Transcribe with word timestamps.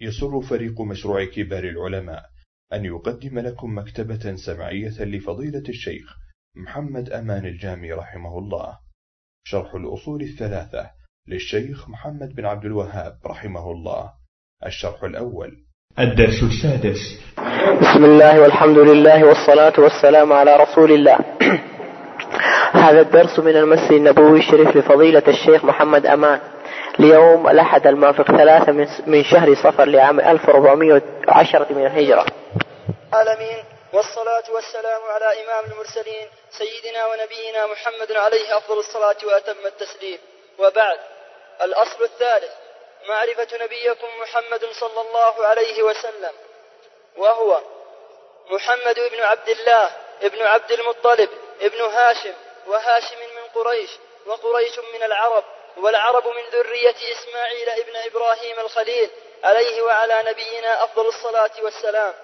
يسر 0.00 0.40
فريق 0.40 0.80
مشروع 0.80 1.24
كبار 1.24 1.64
العلماء 1.64 2.22
أن 2.72 2.84
يقدم 2.84 3.38
لكم 3.38 3.78
مكتبة 3.78 4.36
سمعية 4.36 5.04
لفضيلة 5.04 5.64
الشيخ 5.68 6.16
محمد 6.56 7.10
أمان 7.10 7.46
الجامي 7.46 7.92
رحمه 7.92 8.38
الله. 8.38 8.78
شرح 9.44 9.74
الأصول 9.74 10.22
الثلاثة 10.22 10.90
للشيخ 11.28 11.88
محمد 11.88 12.34
بن 12.34 12.46
عبد 12.46 12.64
الوهاب 12.64 13.18
رحمه 13.26 13.70
الله. 13.70 14.12
الشرح 14.66 15.02
الأول. 15.02 15.56
الدرس 15.98 16.42
السادس. 16.42 17.20
بسم 17.80 18.04
الله 18.04 18.40
والحمد 18.40 18.78
لله 18.78 19.24
والصلاة 19.24 19.80
والسلام 19.80 20.32
على 20.32 20.56
رسول 20.56 20.92
الله. 20.92 21.18
هذا 22.84 23.00
الدرس 23.00 23.38
من 23.38 23.56
المسجد 23.56 23.92
النبوي 23.92 24.38
الشريف 24.38 24.76
لفضيلة 24.76 25.22
الشيخ 25.28 25.64
محمد 25.64 26.06
أمان. 26.06 26.40
ليوم 26.98 27.48
الأحد 27.48 27.86
الموافق 27.86 28.24
ثلاثة 28.24 28.72
من 29.06 29.24
شهر 29.24 29.54
صفر 29.54 29.84
لعام 29.84 30.20
1410 30.20 31.66
من 31.70 31.86
الهجرة. 31.86 32.26
العالمين 33.14 33.64
والصلاة 33.92 34.42
والسلام 34.54 35.02
على 35.02 35.44
إمام 35.44 35.64
المرسلين 35.72 36.28
سيدنا 36.50 37.06
ونبينا 37.06 37.66
محمد 37.66 38.12
عليه 38.12 38.56
أفضل 38.56 38.78
الصلاة 38.78 39.16
وأتم 39.24 39.66
التسليم. 39.66 40.18
وبعد 40.58 40.98
الأصل 41.62 42.04
الثالث 42.04 42.52
معرفة 43.08 43.64
نبيكم 43.64 44.06
محمد 44.22 44.64
صلى 44.80 45.00
الله 45.00 45.46
عليه 45.46 45.82
وسلم 45.82 46.32
وهو 47.16 47.60
محمد 48.50 48.94
بن 48.94 49.22
عبد 49.22 49.48
الله 49.48 49.90
ابن 50.22 50.42
عبد 50.42 50.72
المطلب 50.72 51.28
ابن 51.60 51.80
هاشم 51.80 52.34
وهاشم 52.66 53.16
من 53.36 53.62
قريش 53.62 53.90
وقريش 54.26 54.78
من 54.94 55.02
العرب. 55.02 55.44
والعرب 55.78 56.28
من 56.28 56.42
ذرية 56.42 56.96
إسماعيل 57.12 57.70
ابن 57.70 57.96
إبراهيم 57.96 58.60
الخليل 58.60 59.10
عليه 59.44 59.82
وعلى 59.82 60.22
نبينا 60.26 60.84
أفضل 60.84 61.06
الصلاة 61.08 61.50
والسلام. 61.62 62.14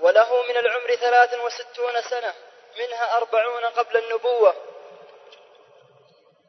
وله 0.00 0.42
من 0.42 0.56
العمر 0.56 0.94
ثلاث 0.94 1.34
وستون 1.34 2.02
سنة 2.02 2.34
منها 2.78 3.16
أربعون 3.16 3.64
قبل 3.64 3.96
النبوة. 3.96 4.54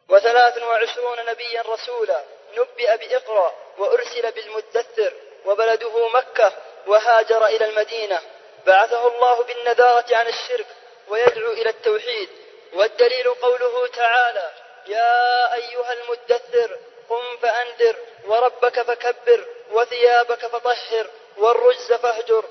وثلاث 0.09 0.57
وعشرون 0.63 1.25
نبيا 1.25 1.61
رسولا. 1.61 2.23
نبئ 2.57 2.97
بإقرأ 2.97 3.55
وأرسل 3.77 4.31
بالمدثر. 4.31 5.13
وبلده 5.45 6.07
مكة 6.07 6.53
وهاجر 6.87 7.45
إلى 7.45 7.65
المدينة. 7.65 8.21
بعثه 8.65 9.07
الله 9.07 9.43
بالنذارة 9.43 10.15
عن 10.15 10.27
الشرك 10.27 10.67
ويدعو 11.07 11.51
إلى 11.51 11.69
التوحيد. 11.69 12.29
والدليل 12.73 13.33
قوله 13.33 13.87
تعالى 13.87 14.51
يا 14.87 15.53
أيها 15.53 15.93
المدثر 15.93 16.79
قم 17.09 17.37
فأنذر 17.41 17.95
وربك 18.25 18.81
فكبر 18.81 19.45
وثيابك 19.71 20.45
فطهر 20.45 21.07
والرجز 21.37 21.93
فاهجر. 21.93 22.45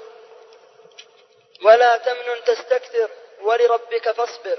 ولا 1.65 1.97
تمنن 1.97 2.45
تستكثر 2.45 3.11
ولربك 3.41 4.11
فاصبر. 4.11 4.59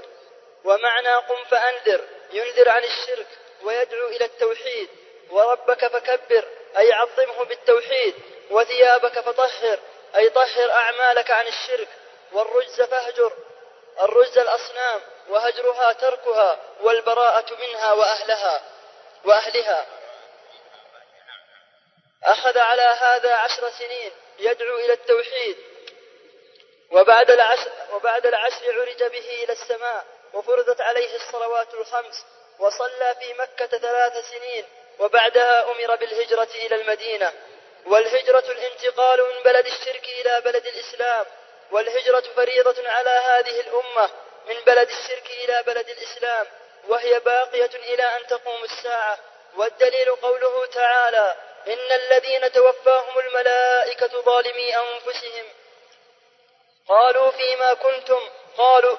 ومعنى 0.64 1.14
قم 1.14 1.44
فأنذر 1.44 2.04
ينذر 2.32 2.68
عن 2.68 2.84
الشرك 2.84 3.26
ويدعو 3.62 4.08
إلى 4.08 4.24
التوحيد. 4.24 4.88
وربك 5.30 5.86
فكبر 5.86 6.44
أي 6.78 6.92
عظمه 6.92 7.44
بالتوحيد. 7.44 8.14
وثيابك 8.50 9.20
فطهر 9.20 9.78
أي 10.16 10.30
طهر 10.30 10.70
أعمالك 10.70 11.30
عن 11.30 11.46
الشرك. 11.46 11.88
والرجز 12.32 12.82
فاهجر 12.82 13.32
الرجز 14.00 14.38
الأصنام. 14.38 15.00
وهجرها 15.28 15.92
تركها 15.92 16.58
والبراءة 16.80 17.54
منها 17.54 17.92
وأهلها 17.92 18.62
وأهلها. 19.24 19.86
أخذ 22.24 22.58
على 22.58 22.82
هذا 22.82 23.34
عشر 23.34 23.70
سنين 23.70 24.12
يدعو 24.38 24.76
إلى 24.76 24.92
التوحيد. 24.92 25.56
وبعد 26.90 27.30
العشر, 27.30 27.70
وبعد 27.92 28.26
العشر 28.26 28.80
عرج 28.80 29.02
به 29.04 29.44
إلى 29.44 29.52
السماء 29.52 30.04
وفرضت 30.32 30.80
عليه 30.80 31.16
الصلوات 31.16 31.74
الخمس 31.74 32.24
وصلى 32.58 33.16
في 33.20 33.34
مكة 33.34 33.66
ثلاث 33.66 34.30
سنين 34.30 34.64
وبعدها 34.98 35.64
أمر 35.64 35.96
بالهجرة 35.96 36.48
إلى 36.54 36.74
المدينة. 36.74 37.32
والهجرة 37.86 38.44
الانتقال 38.52 39.22
من 39.22 39.42
بلد 39.42 39.66
الشرك 39.66 40.04
إلى 40.04 40.40
بلد 40.40 40.66
الإسلام. 40.66 41.26
والهجرة 41.70 42.24
فريضة 42.36 42.88
على 42.88 43.10
هذه 43.10 43.60
الأمة. 43.60 44.10
من 44.46 44.60
بلد 44.66 44.88
الشرك 44.90 45.30
إلى 45.30 45.62
بلد 45.62 45.88
الإسلام 45.88 46.46
وهي 46.88 47.20
باقية 47.20 47.70
إلى 47.74 48.16
أن 48.16 48.26
تقوم 48.26 48.64
الساعة. 48.64 49.18
والدليل 49.56 50.16
قوله 50.16 50.66
تعالى 50.66 51.36
إن 51.66 51.92
الذين 51.92 52.52
توفاهم 52.52 53.18
الملائكة 53.18 54.22
ظالمي 54.22 54.76
أنفسهم. 54.76 55.46
قالوا 56.88 57.30
فيما 57.30 57.74
كنتم 57.74 58.28
قالوا 58.58 58.96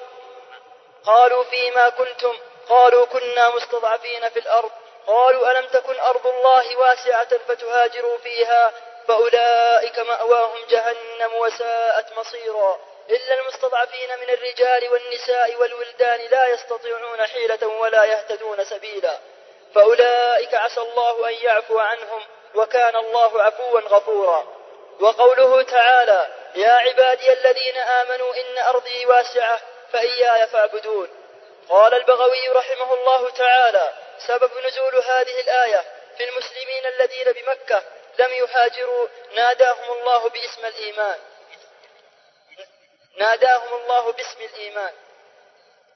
قالوا 1.04 1.44
فيما 1.44 1.88
كنتم 1.88 2.38
قالوا 2.68 3.06
كنا 3.06 3.48
مستضعفين 3.48 4.28
في 4.28 4.38
الأرض. 4.38 4.70
قالوا 5.06 5.50
ألم 5.50 5.66
تكن 5.66 6.00
أرض 6.00 6.26
الله 6.26 6.76
واسعة 6.76 7.38
فتهاجروا 7.48 8.18
فيها؟ 8.18 8.72
فأولئك 9.08 9.98
مأواهم 9.98 10.64
جهنم 10.68 11.34
وساءت 11.34 12.18
مصيرا. 12.18 12.93
إلا 13.10 13.40
المستضعفين 13.40 14.08
من 14.20 14.30
الرجال 14.30 14.88
والنساء 14.88 15.56
والولدان 15.56 16.20
لا 16.20 16.48
يستطيعون 16.48 17.26
حيلة 17.26 17.66
ولا 17.66 18.04
يهتدون 18.04 18.64
سبيلا. 18.64 19.18
فأولئك 19.74 20.54
عسى 20.54 20.80
الله 20.80 21.28
أن 21.28 21.34
يعفو 21.34 21.78
عنهم 21.78 22.22
وكان 22.54 22.96
الله 22.96 23.42
عفوا 23.42 23.80
غفورا. 23.80 24.46
وقوله 25.00 25.62
تعالى 25.62 26.28
يا 26.54 26.72
عبادي 26.72 27.32
الذين 27.32 27.76
آمنوا 27.76 28.34
إن 28.34 28.58
أرضي 28.58 29.06
واسعة 29.06 29.60
فإياي 29.92 30.46
فاعبدون. 30.46 31.08
قال 31.68 31.94
البغوي 31.94 32.48
رحمه 32.48 32.94
الله 32.94 33.30
تعالى 33.30 33.92
سبب 34.26 34.50
نزول 34.66 34.94
هذه 34.94 35.40
الآية 35.40 35.84
في 36.18 36.24
المسلمين 36.28 36.86
الذين 36.86 37.32
بمكة 37.32 37.82
لم 38.18 38.32
يهاجروا 38.32 39.08
ناداهم 39.34 39.92
الله 39.92 40.28
باسم 40.28 40.64
الإيمان. 40.64 41.18
ناداهم 43.16 43.74
الله 43.74 44.12
باسم 44.12 44.40
الإيمان. 44.40 44.92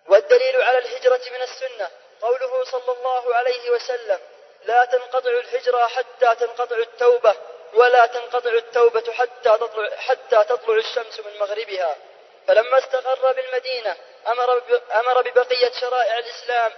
والدليل 0.08 0.62
على 0.62 0.78
الهجرة 0.78 1.20
من 1.30 1.42
السنة 1.42 1.90
قوله 2.22 2.64
صلى 2.64 2.92
الله 2.92 3.34
عليه 3.34 3.70
وسلم 3.70 4.20
لا 4.64 4.84
تنقطع 4.84 5.30
الهجرة 5.30 5.86
حتى 5.86 6.34
تنقطع 6.34 6.76
التوبة 6.76 7.34
ولا 7.74 8.06
تنقطع 8.06 8.50
التوبة 8.50 9.12
حتى 9.12 9.50
تطلع, 9.50 9.96
حتى 9.96 10.44
تطلع 10.44 10.76
الشمس 10.76 11.20
من 11.20 11.38
مغربها. 11.38 11.96
فلما 12.46 12.78
استقر 12.78 13.32
بالمدينة 13.32 13.96
أمر, 14.26 14.62
أمر 14.94 15.22
ببقية 15.22 15.72
شرائع 15.80 16.18
الإسلام 16.18 16.72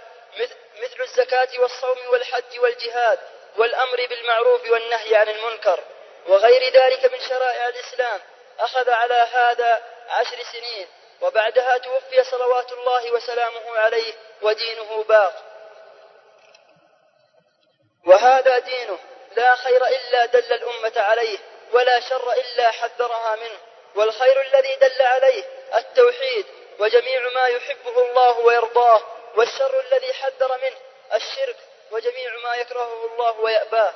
مثل 0.81 1.01
الزكاة 1.01 1.49
والصوم 1.59 1.97
والحج 2.09 2.59
والجهاد 2.59 3.19
والأمر 3.57 4.05
بالمعروف 4.05 4.69
والنهي 4.69 5.15
عن 5.15 5.29
المنكر. 5.29 5.79
وغير 6.27 6.73
ذلك 6.73 7.13
من 7.13 7.19
شرائع 7.19 7.67
الإسلام 7.67 8.21
أخذ 8.59 8.89
على 8.89 9.27
هذا 9.33 9.81
عشر 10.09 10.43
سنين 10.51 10.87
وبعدها 11.21 11.77
توفي 11.77 12.23
صلوات 12.23 12.71
الله 12.71 13.11
وسلامه 13.11 13.77
عليه 13.77 14.13
ودينه 14.41 15.03
باق. 15.03 15.33
وهذا 18.05 18.59
دينه 18.59 18.99
لا 19.35 19.55
خير 19.55 19.85
إلا 19.85 20.25
دل 20.25 20.53
الأمة 20.53 20.93
عليه 20.95 21.37
ولا 21.71 21.99
شر 21.99 22.31
إلا 22.31 22.71
حذرها 22.71 23.35
منه. 23.35 23.59
والخير 23.95 24.41
الذي 24.41 24.75
دل 24.75 25.01
عليه 25.01 25.43
التوحيد 25.75 26.45
وجميع 26.79 27.29
ما 27.29 27.47
يحبه 27.47 28.01
الله 28.01 28.39
ويرضاه 28.39 29.01
والشر 29.35 29.79
الذي 29.79 30.13
حذر 30.13 30.57
منه 30.57 30.77
الشرك 31.13 31.55
وجميع 31.91 32.37
ما 32.43 32.55
يكرهه 32.55 33.05
الله 33.05 33.39
ويأباه. 33.39 33.93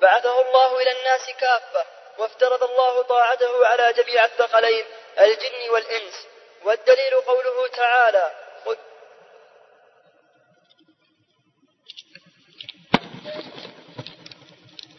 بعثه 0.00 0.40
الله 0.40 0.82
إلى 0.82 0.92
الناس 0.92 1.30
كافة 1.40 1.86
وافترض 2.18 2.62
الله 2.62 3.02
طاعته 3.02 3.66
على 3.66 3.92
جميع 3.92 4.24
الثقلين 4.24 4.86
الجن 5.18 5.70
والإنس 5.70 6.26
والدليل 6.64 7.14
قوله 7.14 7.66
تعالى 7.68 8.32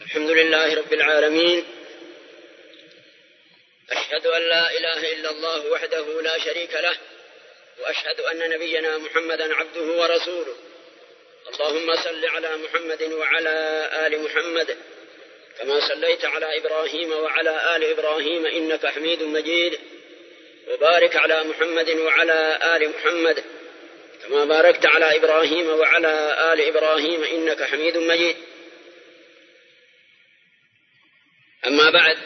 الحمد 0.01 0.29
لله 0.29 0.75
رب 0.75 0.93
العالمين. 0.93 1.65
أشهد 3.91 4.27
أن 4.27 4.41
لا 4.41 4.71
إله 4.71 5.13
إلا 5.13 5.29
الله 5.29 5.71
وحده 5.71 6.21
لا 6.21 6.39
شريك 6.39 6.73
له 6.73 6.97
وأشهد 7.79 8.19
أن 8.19 8.49
نبينا 8.49 8.97
محمدا 8.97 9.55
عبده 9.55 9.81
ورسوله. 10.01 10.55
اللهم 11.47 11.95
صل 12.03 12.25
على 12.25 12.57
محمد 12.57 13.03
وعلى 13.03 13.89
آل 14.07 14.23
محمد 14.23 14.77
كما 15.59 15.87
صليت 15.87 16.25
على 16.25 16.57
إبراهيم 16.57 17.11
وعلى 17.11 17.75
آل 17.75 17.83
إبراهيم 17.83 18.45
إنك 18.45 18.85
حميد 18.85 19.23
مجيد. 19.23 19.79
وبارك 20.67 21.15
على 21.15 21.43
محمد 21.43 21.89
وعلى 21.89 22.59
آل 22.75 22.89
محمد 22.89 23.43
كما 24.23 24.45
باركت 24.45 24.85
على 24.85 25.17
إبراهيم 25.17 25.67
وعلى 25.69 26.53
آل 26.53 26.61
إبراهيم 26.61 27.23
إنك 27.23 27.63
حميد 27.63 27.97
مجيد. 27.97 28.37
أما 31.67 31.89
بعد 31.89 32.17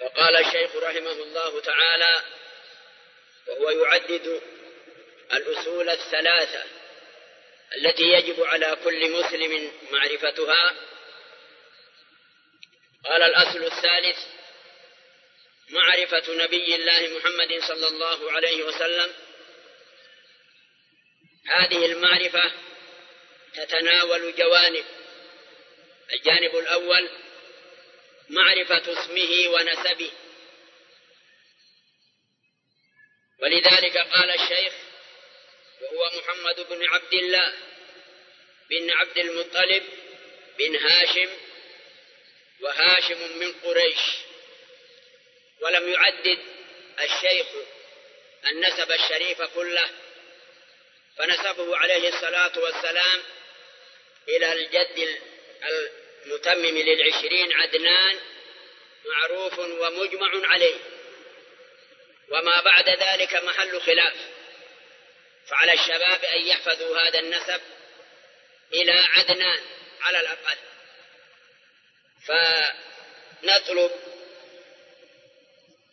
فقال 0.00 0.36
الشيخ 0.36 0.76
رحمه 0.76 1.12
الله 1.12 1.60
تعالى 1.60 2.14
وهو 3.46 3.70
يعدد 3.70 4.40
الأصول 5.32 5.88
الثلاثة 5.88 6.64
التي 7.76 8.02
يجب 8.02 8.42
على 8.44 8.76
كل 8.84 9.10
مسلم 9.10 9.72
معرفتها. 9.90 10.74
قال 13.04 13.22
الأصل 13.22 13.64
الثالث 13.64 14.18
معرفة 15.68 16.34
نبي 16.34 16.74
الله 16.74 17.18
محمد 17.18 17.60
صلى 17.68 17.88
الله 17.88 18.32
عليه 18.32 18.62
وسلم. 18.62 19.14
هذه 21.46 21.86
المعرفة 21.86 22.52
تتناول 23.54 24.34
جوانب. 24.36 24.84
الجانب 26.12 26.56
الأول 26.56 27.08
معرفة 28.28 28.92
اسمه 28.92 29.48
ونسبه. 29.48 30.10
ولذلك 33.38 33.98
قال 33.98 34.30
الشيخ 34.30 34.72
وهو 35.80 36.10
محمد 36.18 36.60
بن 36.68 36.88
عبد 36.88 37.14
الله 37.14 37.52
بن 38.70 38.90
عبد 38.90 39.18
المطلب 39.18 39.82
بن 40.58 40.76
هاشم 40.76 41.30
وهاشم 42.60 43.38
من 43.38 43.52
قريش. 43.52 44.25
ولم 45.60 45.88
يعدد 45.92 46.38
الشيخ 47.00 47.46
النسب 48.50 48.92
الشريف 48.92 49.42
كله 49.42 49.90
فنسبه 51.18 51.76
عليه 51.76 52.08
الصلاة 52.08 52.58
والسلام 52.58 53.22
إلى 54.28 54.52
الجد 54.52 55.20
المتمم 56.24 56.78
للعشرين 56.78 57.52
عدنان 57.52 58.20
معروف 59.06 59.58
ومجمع 59.58 60.48
عليه. 60.48 60.76
وما 62.28 62.60
بعد 62.60 62.88
ذلك 62.88 63.34
محل 63.34 63.80
خلاف 63.80 64.14
فعلى 65.46 65.72
الشباب 65.72 66.24
أن 66.24 66.46
يحفظوا 66.46 66.98
هذا 66.98 67.18
النسب 67.18 67.60
إلى 68.72 68.92
عدنان 68.92 69.60
على 70.00 70.20
الأقل. 70.20 70.56
فنطلب 72.26 74.15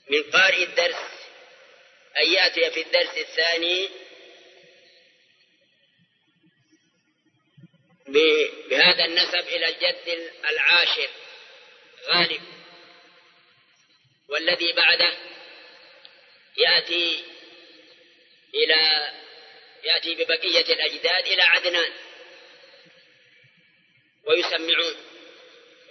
من 0.09 0.23
قارئ 0.23 0.63
الدرس 0.63 1.13
أن 2.17 2.33
يأتي 2.33 2.71
في 2.71 2.81
الدرس 2.81 3.17
الثاني 3.17 3.89
بهذا 8.69 9.05
النسب 9.05 9.47
إلى 9.47 9.67
الجد 9.67 10.31
العاشر 10.50 11.09
غالب. 12.07 12.41
والذي 14.29 14.73
بعده 14.73 15.13
يأتي 16.57 17.23
إلى 18.55 19.11
يأتي 19.83 20.15
ببقية 20.15 20.73
الأجداد 20.73 21.27
إلى 21.27 21.41
عدنان. 21.41 21.91
ويسمعون. 24.23 24.95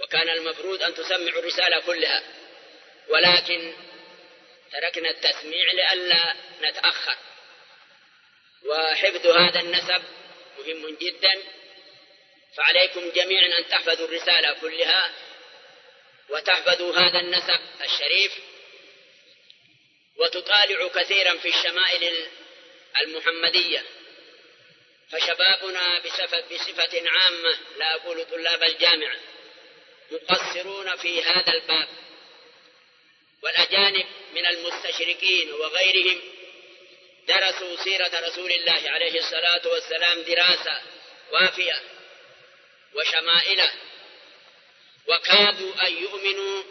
وكان 0.02 0.28
المفروض 0.28 0.82
أن 0.82 0.94
تسمعوا 0.94 1.40
الرسالة 1.40 1.80
كلها. 1.80 2.22
ولكن 3.08 3.72
تركنا 4.72 5.10
التسميع 5.10 5.72
لئلا 5.72 6.34
نتأخر. 6.62 7.16
وحفظ 8.64 9.26
هذا 9.26 9.60
النسب 9.60 10.02
مهم 10.58 10.96
جدا. 11.00 11.42
فعليكم 12.56 13.10
جميعا 13.10 13.58
أن 13.58 13.68
تحفظوا 13.68 14.06
الرسالة 14.06 14.52
كلها 14.60 15.10
وتحفظوا 16.28 16.96
هذا 16.96 17.20
النسب 17.20 17.60
الشريف. 17.84 18.32
وتطالعوا 20.16 20.88
كثيرا 20.88 21.36
في 21.36 21.48
الشمائل 21.48 22.26
المحمدية. 23.00 23.84
فشبابنا 25.10 25.98
بصفة 26.50 27.08
عامة 27.08 27.58
لا 27.76 27.94
أقول 27.94 28.24
طلاب 28.24 28.62
الجامعة 28.62 29.16
مقصرون 30.10 30.96
في 30.96 31.22
هذا 31.22 31.52
الباب. 31.52 31.88
والأجانب 33.42 34.06
من 34.34 34.46
المستشرقين 34.46 35.52
وغيرهم 35.52 36.20
درسوا 37.28 37.76
سيرة 37.84 38.20
رسول 38.28 38.52
الله 38.52 38.90
عليه 38.90 39.20
الصلاة 39.20 39.68
والسلام 39.68 40.22
دراسة 40.22 40.82
وافية 41.32 41.82
وشمائله 42.94 43.72
وكادوا 45.08 45.86
أن 45.86 46.02
يؤمنوا 46.02 46.62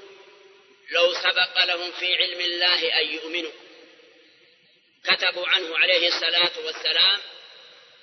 لو 0.91 1.13
سبق 1.13 1.63
لهم 1.63 1.91
في 1.91 2.15
علم 2.15 2.41
الله 2.41 3.01
أن 3.01 3.13
يؤمنوا. 3.13 3.51
كتبوا 5.03 5.47
عنه 5.47 5.77
عليه 5.77 6.07
الصلاة 6.07 6.51
والسلام 6.65 7.19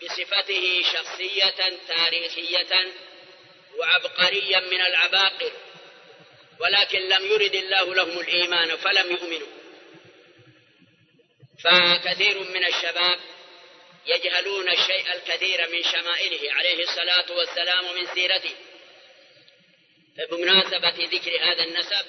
بصفته 0.02 0.82
شخصية 0.92 1.78
تاريخية 1.88 2.92
وعبقريا 3.78 4.60
من 4.60 4.80
العباقر. 4.80 5.52
ولكن 6.60 6.98
لم 6.98 7.26
يرد 7.26 7.54
الله 7.54 7.94
لهم 7.94 8.18
الإيمان 8.20 8.76
فلم 8.76 9.10
يؤمنوا. 9.12 9.48
فكثير 11.64 12.38
من 12.38 12.64
الشباب 12.64 13.20
يجهلون 14.06 14.68
الشيء 14.68 15.12
الكثير 15.14 15.68
من 15.68 15.82
شمائله 15.82 16.52
عليه 16.52 16.84
الصلاة 16.84 17.32
والسلام 17.32 17.86
ومن 17.86 18.06
سيرته. 18.14 18.54
فبمناسبة 20.18 21.08
ذكر 21.12 21.40
هذا 21.40 21.64
النسب 21.64 22.06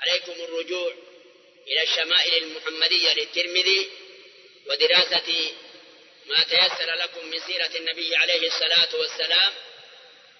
عليكم 0.00 0.32
الرجوع 0.32 0.92
إلى 1.68 1.82
الشمائل 1.82 2.42
المحمدية 2.42 3.14
للترمذي 3.14 3.88
ودراسة 4.66 5.52
ما 6.26 6.42
تيسر 6.42 6.94
لكم 6.94 7.26
من 7.26 7.40
سيرة 7.40 7.76
النبي 7.76 8.16
عليه 8.16 8.46
الصلاة 8.46 8.96
والسلام 8.96 9.52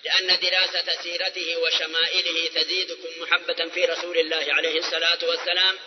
لأن 0.04 0.38
دراسة 0.38 1.02
سيرته 1.02 1.56
وشمائله 1.56 2.48
تزيدكم 2.48 3.22
محبة 3.22 3.68
في 3.74 3.84
رسول 3.84 4.18
الله 4.18 4.46
عليه 4.54 4.78
الصلاة 4.78 5.18
والسلام 5.24 5.78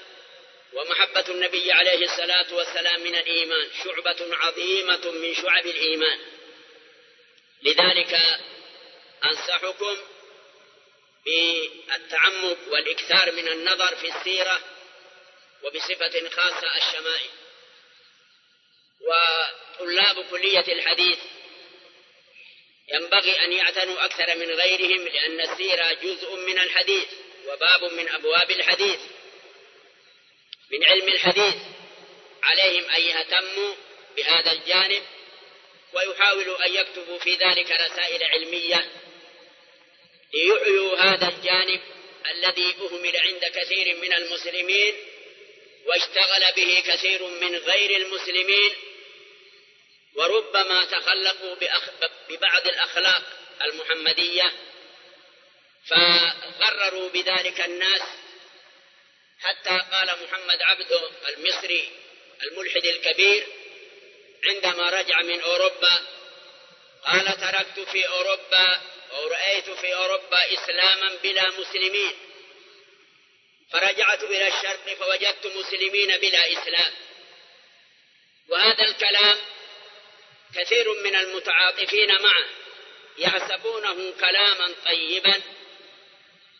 ومحبة 0.74 1.26
النبي 1.30 1.72
عليه 1.72 2.06
الصلاة 2.06 2.54
والسلام 2.54 3.02
من 3.02 3.16
الإيمان 3.16 3.70
شعبة 3.84 4.36
عظيمة 4.36 5.12
من 5.12 5.36
شعب 5.36 5.66
الإيمان. 5.68 6.20
لذلك 7.64 8.40
أنصحكم 9.26 9.98
بالتعمق 11.26 12.58
والإكثار 12.68 13.32
من 13.32 13.48
النظر 13.48 13.96
في 13.96 14.08
السيرة 14.18 14.62
وبصفة 15.64 16.30
خاصة 16.30 16.78
الشمائل. 16.78 17.30
وطلاب 19.02 20.26
كلية 20.30 20.74
الحديث 20.74 21.19
ينبغي 22.94 23.46
أن 23.46 23.54
يعتنوا 23.54 24.06
أكثر 24.06 24.36
من 24.36 24.52
غيرهم 24.52 25.08
لأن 25.08 25.42
السيرة 25.42 25.94
جزء 25.94 26.36
من 26.36 26.60
الحديث 26.60 27.08
وباب 27.48 27.94
من 27.94 28.10
أبواب 28.10 28.52
الحديث. 28.52 29.00
من 30.72 30.84
علم 30.84 31.08
الحديث 31.08 31.56
عليهم 32.44 32.90
أن 32.90 33.02
يهتموا 33.02 33.76
بهذا 34.18 34.52
الجانب 34.52 35.04
ويحاولوا 35.94 36.66
أن 36.66 36.76
يكتبوا 36.76 37.19
في 37.19 37.36
ذلك 37.36 37.72
رسائل 37.72 38.24
علمية 38.24 38.86
ليعيوا 40.34 40.98
هذا 40.98 41.28
الجانب 41.28 41.81
الذي 42.31 42.76
أهمل 42.81 43.18
عند 43.18 43.46
كثير 43.46 43.96
من 43.96 44.14
المسلمين 44.14 44.96
واشتغل 45.86 46.54
به 46.56 46.84
كثير 46.88 47.24
من 47.24 47.56
غير 47.56 47.98
المسلمين 48.02 48.72
وربما 50.16 50.85
تخلقوا 50.85 51.56
ببعض 52.30 52.68
الأخلاق 52.68 53.23
المحمدية 53.61 54.54
فغرروا 55.87 57.09
بذلك 57.09 57.61
الناس 57.61 58.01
حتى 59.39 59.80
قال 59.92 60.23
محمد 60.23 60.61
عبده 60.61 61.09
المصري 61.30 61.89
الملحد 62.44 62.85
الكبير 62.85 63.47
عندما 64.44 64.89
رجع 64.89 65.21
من 65.21 65.42
أوروبا 65.42 65.99
قال 67.06 67.25
تركت 67.25 67.80
في 67.80 68.07
أوروبا 68.07 68.81
أو 69.11 69.28
رأيت 69.28 69.69
في 69.69 69.95
أوروبا 69.95 70.54
إسلاما 70.54 71.16
بلا 71.23 71.49
مسلمين. 71.49 72.18
فرجعت 73.71 74.23
إلى 74.23 74.47
الشرق 74.47 74.94
فوجدت 74.94 75.47
مسلمين 75.47 76.18
بلا 76.18 76.54
إسلام. 76.54 76.94
وهذا 78.49 78.83
الكلام 78.83 79.37
كثير 80.56 81.04
من 81.04 81.16
المتعاطفين 81.16 82.22
معه 82.22 82.46
يحسبونه 83.18 84.12
كلاما 84.20 84.74
طيبا 84.86 85.42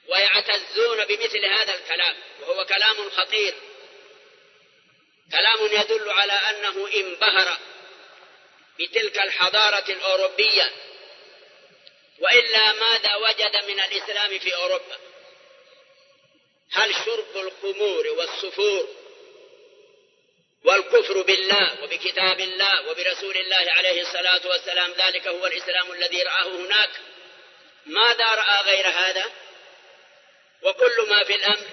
ويعتزون 0.08 1.06
بمثل 1.06 1.46
هذا 1.46 1.76
الكلام 1.76 2.16
وهو 2.42 2.66
كلام 2.66 3.10
خطير. 3.10 3.54
كلام 5.32 5.66
يدل 5.66 6.10
على 6.10 6.34
أنه 6.34 6.88
انبهر 6.94 7.58
بتلك 8.80 9.18
الحضارة 9.18 9.92
الأوروبية 9.92 10.72
وإلا 12.20 12.74
ماذا 12.74 13.16
وجد 13.16 13.56
من 13.68 13.80
الإسلام 13.80 14.40
في 14.40 14.56
أوروبا؟ 14.56 14.98
الخمور 17.36 18.08
والسفور 18.08 18.99
والكفر 20.66 21.22
بالله 21.22 21.84
وبكتاب 21.84 22.40
الله 22.40 22.90
وبرسول 22.90 23.38
الله 23.38 23.72
عليه 23.72 24.02
الصلاة 24.02 24.48
والسلام. 24.48 24.92
ذلك 24.92 25.28
هو 25.28 25.48
الإسلام 25.48 25.92
الذي 25.92 26.24
رآه 26.24 26.48
هناك. 26.48 26.90
ماذا 27.86 28.36
رأى 28.36 28.62
غير 28.64 28.88
هذا؟ 28.88 29.32
وكل 30.62 31.10
ما 31.10 31.24
في 31.24 31.36
الأمر 31.36 31.68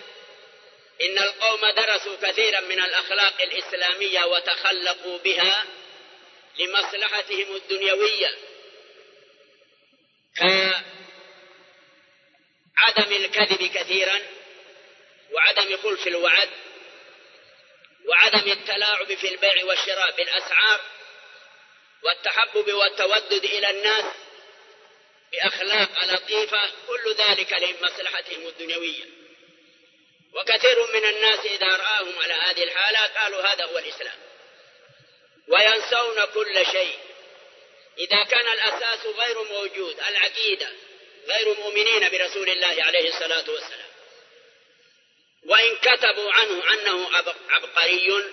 إن 1.02 1.18
القوم 1.18 1.70
درسوا 1.70 2.16
كثيرا 2.22 2.60
من 2.60 2.84
الأخلاق 2.84 3.42
الإسلامية 3.42 4.24
وتخلقوا 4.24 5.18
بها 5.18 5.64
لمصلحتهم 6.58 7.56
الدنيوية 7.56 8.30
كعدم 10.36 10.82
الكذب 13.12 13.70
كثيرا 13.74 14.20
وعدم 15.32 15.76
خلف 15.76 16.06
الوعد. 16.06 16.50
وعدم 18.08 18.52
التلاعب 18.52 19.14
في 19.14 19.28
البيع 19.28 19.64
والشراء 19.64 20.16
بالأسعار 20.16 20.80
والتحبب 22.02 22.72
والتودد 22.72 23.44
إلى 23.44 23.70
الناس 23.70 24.04
بأخلاق 25.32 26.04
لطيفة 26.04 26.70
كل 26.86 27.14
ذلك 27.14 27.52
لمصلحتهم 27.52 28.46
الدنيوية. 28.46 29.04
وكثير 30.34 30.86
من 30.86 31.04
الناس 31.04 31.46
إذا 31.46 31.66
رآهم 31.66 32.18
على 32.18 32.34
هذه 32.34 32.64
الحالة 32.64 33.06
قالوا 33.06 33.42
هذا 33.42 33.64
هو 33.64 33.78
الإسلام. 33.78 34.18
وينسون 35.48 36.24
كل 36.24 36.66
شيء. 36.66 36.98
إذا 37.98 38.24
كان 38.24 38.48
الأساس 38.48 39.06
غير 39.06 39.42
موجود 39.42 40.00
العقيدة 40.00 40.68
غير 41.26 41.54
مؤمنين 41.54 42.10
برسول 42.10 42.48
الله 42.50 42.84
عليه 42.84 43.08
الصلاة 43.08 43.50
والسلام. 43.50 43.85
وإن 45.46 45.76
كتبوا 45.76 46.32
عنه 46.32 46.72
أنه 46.72 47.08
عبقري 47.48 48.24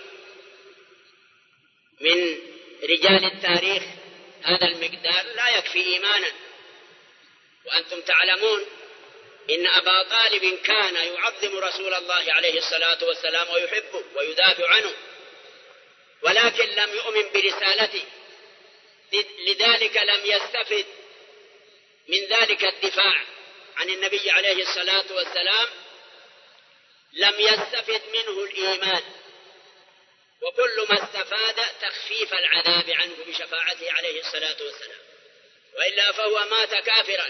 من 2.02 2.40
رجال 2.84 3.26
التاريخ 3.26 3.84
هذا 4.44 4.68
المقدار 4.68 5.26
لا 5.36 5.58
يكفي 5.58 5.80
إيمانا. 5.80 6.32
وأنتم 7.66 8.02
تعلمون 8.02 8.66
إن 9.50 9.68
أبا 9.68 10.04
طالب 10.04 10.60
كان 10.64 10.96
يعظم 10.96 11.58
رسول 11.58 11.94
الله 11.94 12.34
عليه 12.34 12.58
الصلاة 12.58 13.04
والسلام 13.04 13.50
ويحبه 13.50 14.04
ويدافع 14.16 14.70
عنه 14.70 14.94
ولكن 16.22 16.66
لم 16.66 16.94
يؤمن 16.94 17.30
برسالته. 17.34 18.04
لذلك 19.48 19.98
لم 19.98 20.26
يستفد 20.26 20.86
من 22.08 22.20
ذلك 22.26 22.64
الدفاع 22.64 23.26
عن 23.78 23.90
النبي 23.90 24.32
عليه 24.32 24.64
الصلاة 24.64 25.06
والسلام 25.12 25.68
لم 27.14 27.34
يستفد 27.40 28.02
منه 28.14 28.44
الإيمان. 28.44 29.04
وكل 30.42 30.86
ما 30.90 31.04
استفاد 31.04 31.56
تخفيف 31.82 32.34
العذاب 32.34 32.90
عنه 32.90 33.16
بشفاعته 33.28 33.92
عليه 33.92 34.22
الصلاة 34.22 34.58
والسلام. 34.62 35.00
وإلا 35.78 36.12
فهو 36.12 36.46
مات 36.52 36.76
كافرا. 36.76 37.30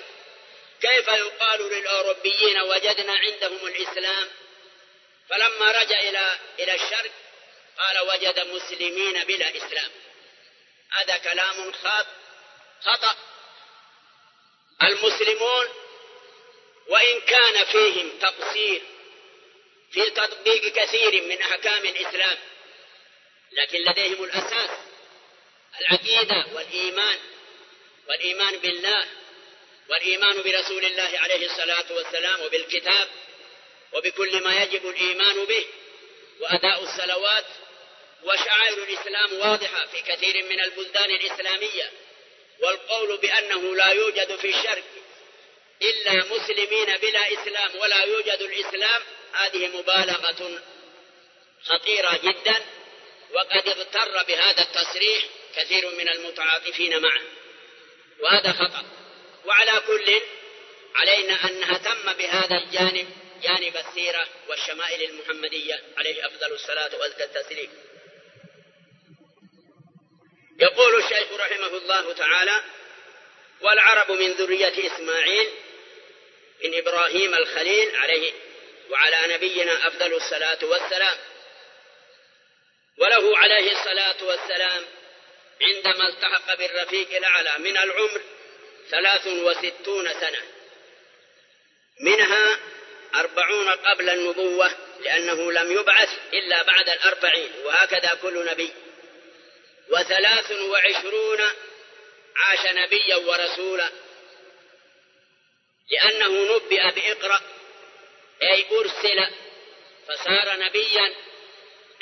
كيف 0.82 1.08
يقال 1.08 1.62
للأوروبيين 1.62 2.62
وجدنا 2.62 3.14
عندهم 3.14 3.68
الإسلام؟ 3.68 4.30
فلما 5.30 5.72
رجع 5.72 6.00
إلى 6.00 6.40
إلى 6.60 6.76
الشرق 6.76 7.12
قال 7.78 8.00
وجد 8.00 8.40
مسلمين 8.40 9.24
بلا 9.24 9.58
إسلام. 9.58 9.92
هذا 10.92 11.18
كلام 11.18 11.74
خطأ. 12.82 13.16
المسلمون 14.84 15.68
وإن 16.88 17.22
كان 17.22 17.66
فيهم 17.66 18.20
تقصير 18.20 18.82
في 19.94 20.10
تطبيق 20.10 20.74
كثير 20.74 21.24
من 21.24 21.42
أحكام 21.42 21.86
الإسلام 21.86 22.38
لكن 23.52 23.80
لديهم 23.80 24.24
الأساس 24.24 24.70
العقيدة 25.82 26.46
والإيمان 26.54 27.20
والإيمان 28.10 28.58
بالله 28.58 29.08
والإيمان 29.90 30.42
برسول 30.44 30.86
الله 30.86 31.20
عليه 31.20 31.46
الصلاة 31.46 31.86
والسلام 31.94 32.42
وبالكتاب 32.42 33.08
وبكل 33.94 34.44
ما 34.44 34.64
يجب 34.64 34.90
الإيمان 34.90 35.46
به 35.46 35.66
وأداء 36.40 36.84
الصلوات. 36.84 37.46
وشعائر 38.24 38.84
الإسلام 38.84 39.34
واضحة 39.34 39.86
في 39.86 40.02
كثير 40.02 40.44
من 40.44 40.60
البلدان 40.60 41.10
الإسلامية 41.12 41.92
والقول 42.60 43.18
بأنه 43.18 43.76
لا 43.76 43.88
يوجد 43.88 44.36
في 44.36 44.50
الشرق 44.50 44.84
إلا 45.82 46.14
مسلمين 46.14 46.98
بلا 46.98 47.34
إسلام 47.34 47.76
ولا 47.76 48.04
يوجد 48.04 48.42
الإسلام 48.42 49.02
هذه 49.34 49.68
مبالغة 49.68 50.62
خطيرة 51.64 52.20
جدا 52.24 52.56
وقد 53.34 53.68
اغتر 53.68 54.24
بهذا 54.24 54.62
التصريح 54.62 55.24
كثير 55.56 55.90
من 55.96 56.10
المتعاطفين 56.10 57.02
معه. 57.02 57.22
وهذا 58.20 58.52
خطأ. 58.52 58.86
وعلى 59.46 59.82
كل 59.88 60.22
علينا 60.96 61.50
أن 61.50 61.60
نهتم 61.60 62.14
بهذا 62.14 62.58
الجانب 62.58 63.08
جانب 63.44 63.78
السيرة 63.78 64.28
والشمائل 64.48 65.10
المحمدية. 65.10 65.84
عليه 65.98 66.28
أفضل 66.28 66.52
الصلاة 66.54 66.98
وأزكى 66.98 67.24
التسليم. 67.24 67.70
يقول 70.60 71.04
الشيخ 71.04 71.32
رحمه 71.34 71.78
الله 71.78 72.14
تعالى 72.14 72.64
والعرب 73.62 74.12
من 74.12 74.32
ذرية 74.32 74.94
إسماعيل 74.96 75.50
من 76.64 76.78
إبراهيم 76.78 77.34
الخليل 77.34 77.96
عليه 77.96 78.34
وعلى 78.90 79.34
نبينا 79.34 79.88
أفضل 79.88 80.14
الصلاة 80.14 80.58
والسلام. 80.62 81.18
وله 82.98 83.38
عليه 83.38 83.72
الصلاة 83.72 84.24
والسلام 84.24 84.86
عندما 85.62 86.10
التحق 86.10 86.54
بالرفيق 86.54 87.16
الأعلى 87.16 87.58
من 87.58 87.78
العمر 87.78 88.22
ثلاث 88.90 89.28
وستون 89.28 90.14
سنة. 90.14 90.42
منها 92.00 92.60
أربعون 93.16 93.70
قبل 93.70 94.10
النبوة 94.10 94.72
لأنه 95.00 95.52
لم 95.52 95.72
يبعث 95.72 96.10
إلا 96.34 96.64
بعد 96.64 96.90
الأربعين 96.90 97.52
وهكذا 97.66 98.20
كل 98.22 98.46
نبي. 98.46 98.74
وثلاث 99.90 100.52
وعشرون 100.52 101.42
عاش 102.36 102.66
نبيا 102.66 103.16
ورسولا 103.16 103.90
لأنه 105.92 106.56
نبئ 106.56 106.92
بإقرأ 106.92 107.42
أي 108.42 108.66
أرسل 108.72 109.28
فصار 110.08 110.60
نبيا 110.60 111.14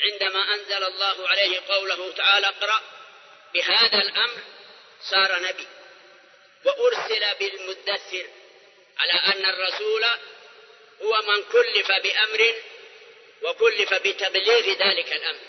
عندما 0.00 0.54
أنزل 0.54 0.84
الله 0.84 1.28
عليه 1.28 1.60
قوله 1.68 2.12
تعالى 2.12 2.46
اقرأ 2.48 2.80
بهذا 3.54 3.98
الأمر 3.98 4.38
صار 5.10 5.42
نبي 5.42 5.66
وأرسل 6.64 7.34
بالمدثر 7.40 8.26
على 8.98 9.12
أن 9.12 9.44
الرسول 9.46 10.04
هو 11.02 11.22
من 11.22 11.42
كلف 11.52 11.92
بأمر 11.92 12.54
وكلف 13.42 13.94
بتبليغ 13.94 14.68
ذلك 14.86 15.12
الأمر 15.12 15.40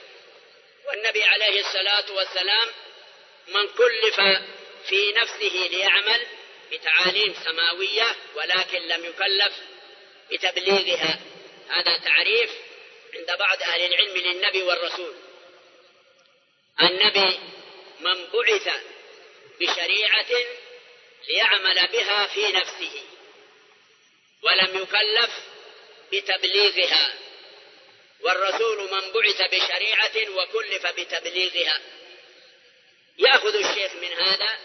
والنبي 0.88 1.24
عليه 1.24 1.60
الصلاة 1.62 2.12
والسلام 2.12 2.70
من 3.48 3.68
كلف 3.68 4.16
في 4.90 5.12
نفسه 5.12 5.68
ليعمل 5.72 6.28
بتعاليم 6.72 7.36
سماوية 7.46 8.16
ولكن 8.36 8.82
لم 8.82 9.06
يكلف 9.06 9.54
بتبليغها. 10.34 11.20
هذا 11.70 11.98
تعريف 11.98 12.52
عند 13.14 13.40
بعض 13.40 13.62
أهل 13.62 13.94
العلم 13.94 14.18
للنبي 14.18 14.64
والرسول. 14.64 15.16
النبي 16.82 17.40
من 18.00 18.28
بعث 18.34 18.70
بشريعة 19.60 20.30
ليعمل 21.28 21.88
بها 21.88 22.28
في 22.28 22.52
نفسه 22.52 23.04
ولم 24.42 24.82
يكلف 24.82 25.32
بتبليغها. 26.12 27.14
والرسول 28.22 28.92
من 28.92 29.12
بعث 29.12 29.42
بشريعة 29.42 30.30
وكلف 30.30 30.88
بتبليغها. 30.88 31.82
يأخذ 33.18 33.56
الشيخ 33.56 33.94
من 33.94 34.14
هذا 34.14 34.58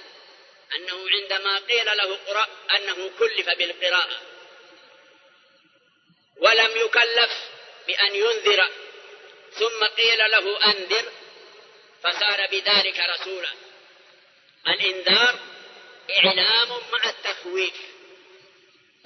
أنه 0.74 1.06
عندما 1.10 1.58
قيل 1.58 1.86
له 1.86 2.14
اقرأ 2.14 2.48
أنه 2.76 3.10
كلف 3.18 3.48
بالقراءة. 3.48 4.37
ولم 6.38 6.76
يكلف 6.76 7.32
بأن 7.86 8.14
ينذر. 8.14 8.68
ثم 9.52 9.84
قيل 9.84 10.18
له 10.18 10.64
أنذر 10.64 11.12
فصار 12.02 12.46
بذلك 12.46 13.00
رسولا. 13.00 13.50
الإنذار 14.68 15.38
إعلام 16.16 16.68
مع 16.92 17.10
التخويف. 17.10 17.74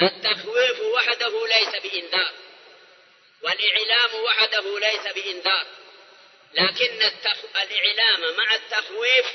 التخويف 0.03 0.81
وحده 0.81 1.47
ليس 1.47 1.69
بإنذار 1.83 2.33
والإعلام 3.43 4.15
وحده 4.15 4.79
ليس 4.79 5.13
بإنذار. 5.15 5.67
لكن 6.55 7.03
التخ... 7.03 7.39
الإعلام 7.63 8.37
مع 8.37 8.55
التخويف 8.55 9.27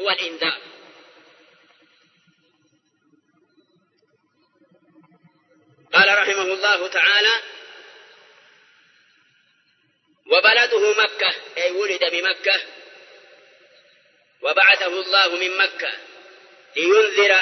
هو 0.00 0.10
الإنذار. 0.10 0.60
قال 5.94 6.18
رحمه 6.18 6.42
الله 6.42 6.88
تعالى 6.88 7.42
وبلده 10.26 10.92
مكة 11.02 11.34
أي 11.56 11.70
ولد 11.70 12.04
بمكة. 12.04 12.62
وبعثه 14.42 14.86
الله 14.86 15.28
من 15.28 15.56
مكة 15.56 15.92
لينذر 16.76 17.32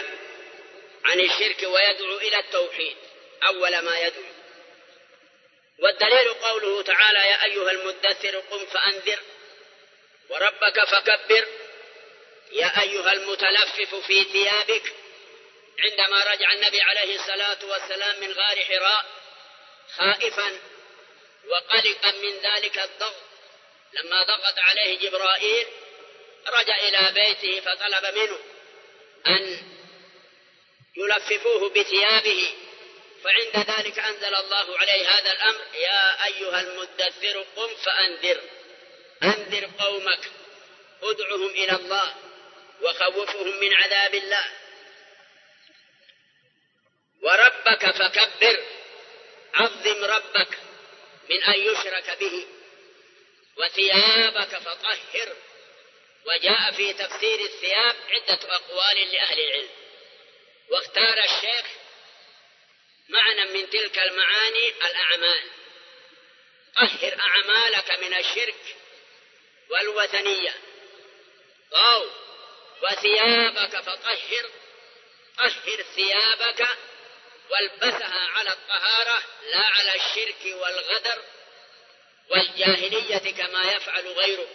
عن 1.04 1.20
الشرك 1.20 1.62
ويدعو 1.62 2.16
إلى 2.16 2.38
التوحيد. 2.38 2.96
أول 3.46 3.78
ما 3.78 3.98
يدعو. 3.98 4.24
والدليل 5.78 6.28
قوله 6.28 6.82
تعالى 6.82 7.18
يا 7.18 7.44
أيها 7.44 7.70
المدثر 7.70 8.38
قم 8.38 8.66
فأنذر 8.66 9.18
وربك 10.30 10.84
فكبر. 10.84 11.46
يا 12.52 12.82
أيها 12.82 13.12
المتلفف 13.12 13.94
في 13.94 14.24
ثيابك 14.24 14.92
عندما 15.78 16.24
رجع 16.24 16.52
النبي 16.52 16.80
عليه 16.80 17.20
الصلاة 17.20 17.58
والسلام 17.64 18.20
من 18.20 18.32
غار 18.32 18.64
حراء 18.64 19.04
خائفا 19.96 20.58
وقلقا 21.48 22.10
من 22.10 22.38
ذلك 22.38 22.78
الضغط. 22.78 23.22
لما 23.92 24.22
ضغط 24.22 24.58
عليه 24.58 24.98
جبرائيل 24.98 25.66
رجع 26.46 26.76
إلى 26.76 27.12
بيته 27.12 27.60
فطلب 27.60 28.14
منه 28.14 28.38
أن 29.26 29.58
يلففوه 30.96 31.68
بثيابه. 31.68 32.54
فعند 33.24 33.70
ذلك 33.70 33.98
أنزل 33.98 34.34
الله 34.34 34.78
عليه 34.78 35.08
هذا 35.08 35.32
الأمر 35.32 35.60
يا 35.74 36.26
أيها 36.26 36.60
المدثر 36.60 37.44
قم 37.56 37.74
فأنذر 37.74 38.40
أنذر 39.22 39.70
قومك 39.78 40.30
ادعهم 41.02 41.50
إلى 41.50 41.72
الله 41.72 42.14
وخوفهم 42.82 43.60
من 43.60 43.74
عذاب 43.74 44.14
الله. 44.14 44.57
وربك 47.22 47.90
فكبر. 47.90 48.64
عظم 49.54 50.04
ربك 50.04 50.58
من 51.30 51.42
أن 51.42 51.60
يشرك 51.60 52.18
به. 52.20 52.46
وثيابك 53.56 54.58
فطهر. 54.58 55.36
وجاء 56.26 56.72
في 56.72 56.92
تفسير 56.92 57.40
الثياب 57.40 57.96
عدة 58.10 58.54
أقوال 58.54 59.12
لأهل 59.12 59.40
العلم. 59.40 59.68
واختار 60.70 61.18
الشيخ 61.18 61.66
معنى 63.08 63.44
من 63.44 63.70
تلك 63.70 63.98
المعاني 63.98 64.68
الأعمال. 64.68 65.42
طهر 66.76 67.20
أعمالك 67.20 67.90
من 67.90 68.14
الشرك 68.14 68.76
والوثنية. 69.70 70.54
أو 71.74 72.06
وثيابك 72.82 73.80
فطهر. 73.80 74.50
طهر 75.38 75.82
ثيابك 75.82 76.68
والبسها 77.50 78.28
على 78.28 78.50
الطهارة 78.50 79.22
لا 79.52 79.60
على 79.60 79.94
الشرك 79.94 80.44
والغدر 80.44 81.22
والجاهلية 82.30 83.32
كما 83.32 83.72
يفعل 83.72 84.06
غيرك 84.08 84.48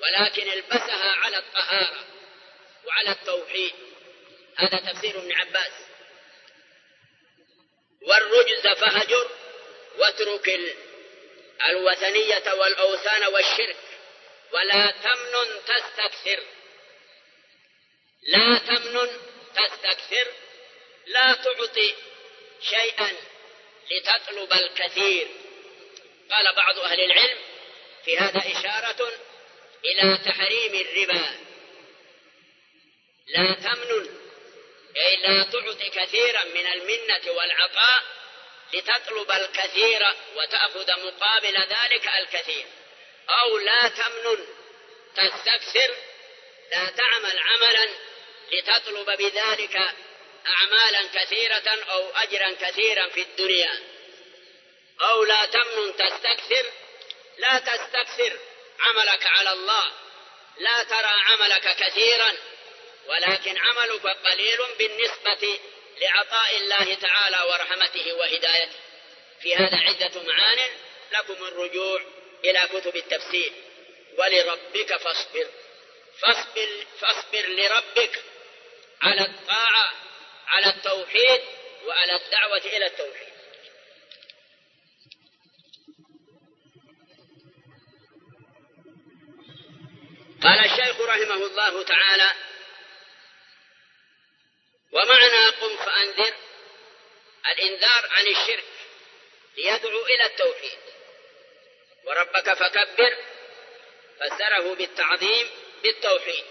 ولكن 0.00 0.52
البسها 0.52 1.12
على 1.12 1.38
الطهارة 1.38 2.04
وعلى 2.84 3.10
التوحيد. 3.10 3.74
هذا 4.56 4.92
تفسير 4.92 5.18
ابن 5.18 5.32
عباس. 5.32 5.72
والرجز 8.02 8.66
فهجر 8.66 9.30
واترك 9.98 10.60
الوثنية 11.68 12.52
والأوثان 12.52 13.24
والشرك. 13.24 13.76
ولا 14.52 14.90
تمنن 14.90 15.60
تستكثر. 15.66 16.42
لا 18.22 18.58
تمنن 18.58 19.20
تستكثر. 19.56 20.32
لا 21.06 21.32
تعطي. 21.32 21.94
شيئا 22.62 23.12
لتطلب 23.90 24.52
الكثير. 24.52 25.28
قال 26.30 26.54
بعض 26.54 26.78
أهل 26.78 27.00
العلم 27.00 27.38
في 28.04 28.18
هذا 28.18 28.38
إشارة 28.38 29.12
إلى 29.84 30.18
تحريم 30.24 30.74
الربا. 30.74 31.40
لا 33.26 33.54
تمنن 33.54 34.18
أي 34.96 35.16
لا 35.16 35.42
تعطي 35.42 35.90
كثيرا 35.90 36.44
من 36.44 36.66
المنة 36.66 37.32
والعطاء 37.32 38.02
لتطلب 38.74 39.30
الكثير 39.30 40.14
وتأخذ 40.36 41.06
مقابل 41.06 41.56
ذلك 41.56 42.08
الكثير. 42.18 42.66
أو 43.30 43.58
لا 43.58 43.88
تمنن 43.88 44.46
تستكثر 45.16 45.94
لا 46.70 46.90
تعمل 46.90 47.38
عملا 47.38 47.88
لتطلب 48.52 49.10
بذلك 49.18 49.94
أعمالا 50.46 51.08
كثيرة 51.14 51.84
أو 51.90 52.10
أجرا 52.10 52.56
كثيرا 52.60 53.08
في 53.08 53.20
الدنيا. 53.20 53.80
أو 55.00 55.24
لا 55.24 55.46
تمنن 55.46 55.96
تستكثر 55.96 56.70
لا 57.38 57.58
تستكثر 57.58 58.38
عملك 58.80 59.26
على 59.26 59.52
الله. 59.52 59.92
لا 60.58 60.82
ترى 60.82 61.10
عملك 61.24 61.76
كثيرا 61.76 62.34
ولكن 63.06 63.58
عملك 63.58 64.06
قليل 64.06 64.58
بالنسبة 64.78 65.58
لعطاء 66.00 66.56
الله 66.56 66.94
تعالى 66.94 67.38
ورحمته 67.50 68.12
وهدايته. 68.12 68.78
في 69.42 69.56
هذا 69.56 69.76
عدة 69.76 70.22
معان 70.22 70.58
لكم 71.12 71.44
الرجوع 71.44 72.02
إلى 72.44 72.68
كتب 72.72 72.96
التفسير. 72.96 73.52
ولربك 74.18 74.96
فاصبر. 74.96 75.48
فاصبر, 76.20 76.86
فاصبر 77.00 77.46
لربك 77.48 78.22
على 79.02 79.20
الطاعة. 79.20 80.03
على 80.46 80.66
التوحيد 80.66 81.40
وعلى 81.86 82.16
الدعوة 82.16 82.56
إلى 82.56 82.86
التوحيد. 82.86 83.34
قال 90.42 90.64
الشيخ 90.64 91.00
رحمه 91.00 91.46
الله 91.46 91.82
تعالى 91.82 92.32
ومعنى 94.92 95.48
قم 95.48 95.76
فأنذر 95.76 96.34
الإنذار 97.46 98.06
عن 98.10 98.26
الشرك 98.26 98.64
ليدعو 99.56 100.06
إلى 100.06 100.26
التوحيد. 100.26 100.78
وربك 102.04 102.54
فكبر 102.54 103.16
فسره 104.20 104.74
بالتعظيم 104.74 105.50
بالتوحيد 105.82 106.44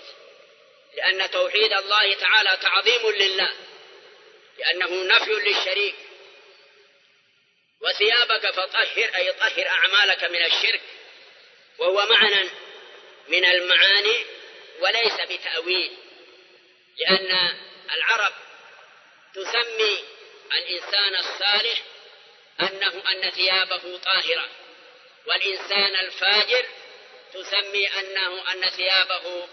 لأن 0.93 1.31
توحيد 1.31 1.73
الله 1.73 2.15
تعالى 2.15 2.57
تعظيم 2.57 3.09
لله. 3.09 3.72
لأنه 4.57 5.03
نفي 5.03 5.31
للشريك. 5.31 5.95
وثيابك 7.81 8.51
فطهر 8.51 9.15
أي 9.15 9.33
طهر 9.33 9.67
أعمالك 9.67 10.23
من 10.23 10.45
الشرك 10.45 10.81
وهو 11.77 12.05
معنى 12.05 12.49
من 13.27 13.45
المعاني 13.45 14.25
وليس 14.79 15.21
بتأويل 15.21 15.91
لأن 16.97 17.55
العرب 17.93 18.33
تسمي 19.33 20.03
الإنسان 20.51 21.15
الصالح 21.15 21.81
أنه 22.61 23.03
أن 23.11 23.31
ثيابه 23.31 23.97
طاهرة 23.97 24.49
والإنسان 25.25 25.95
الفاجر 25.95 26.65
تسمي 27.33 27.87
أنه 27.87 28.51
أن 28.51 28.69
ثيابه 28.69 29.47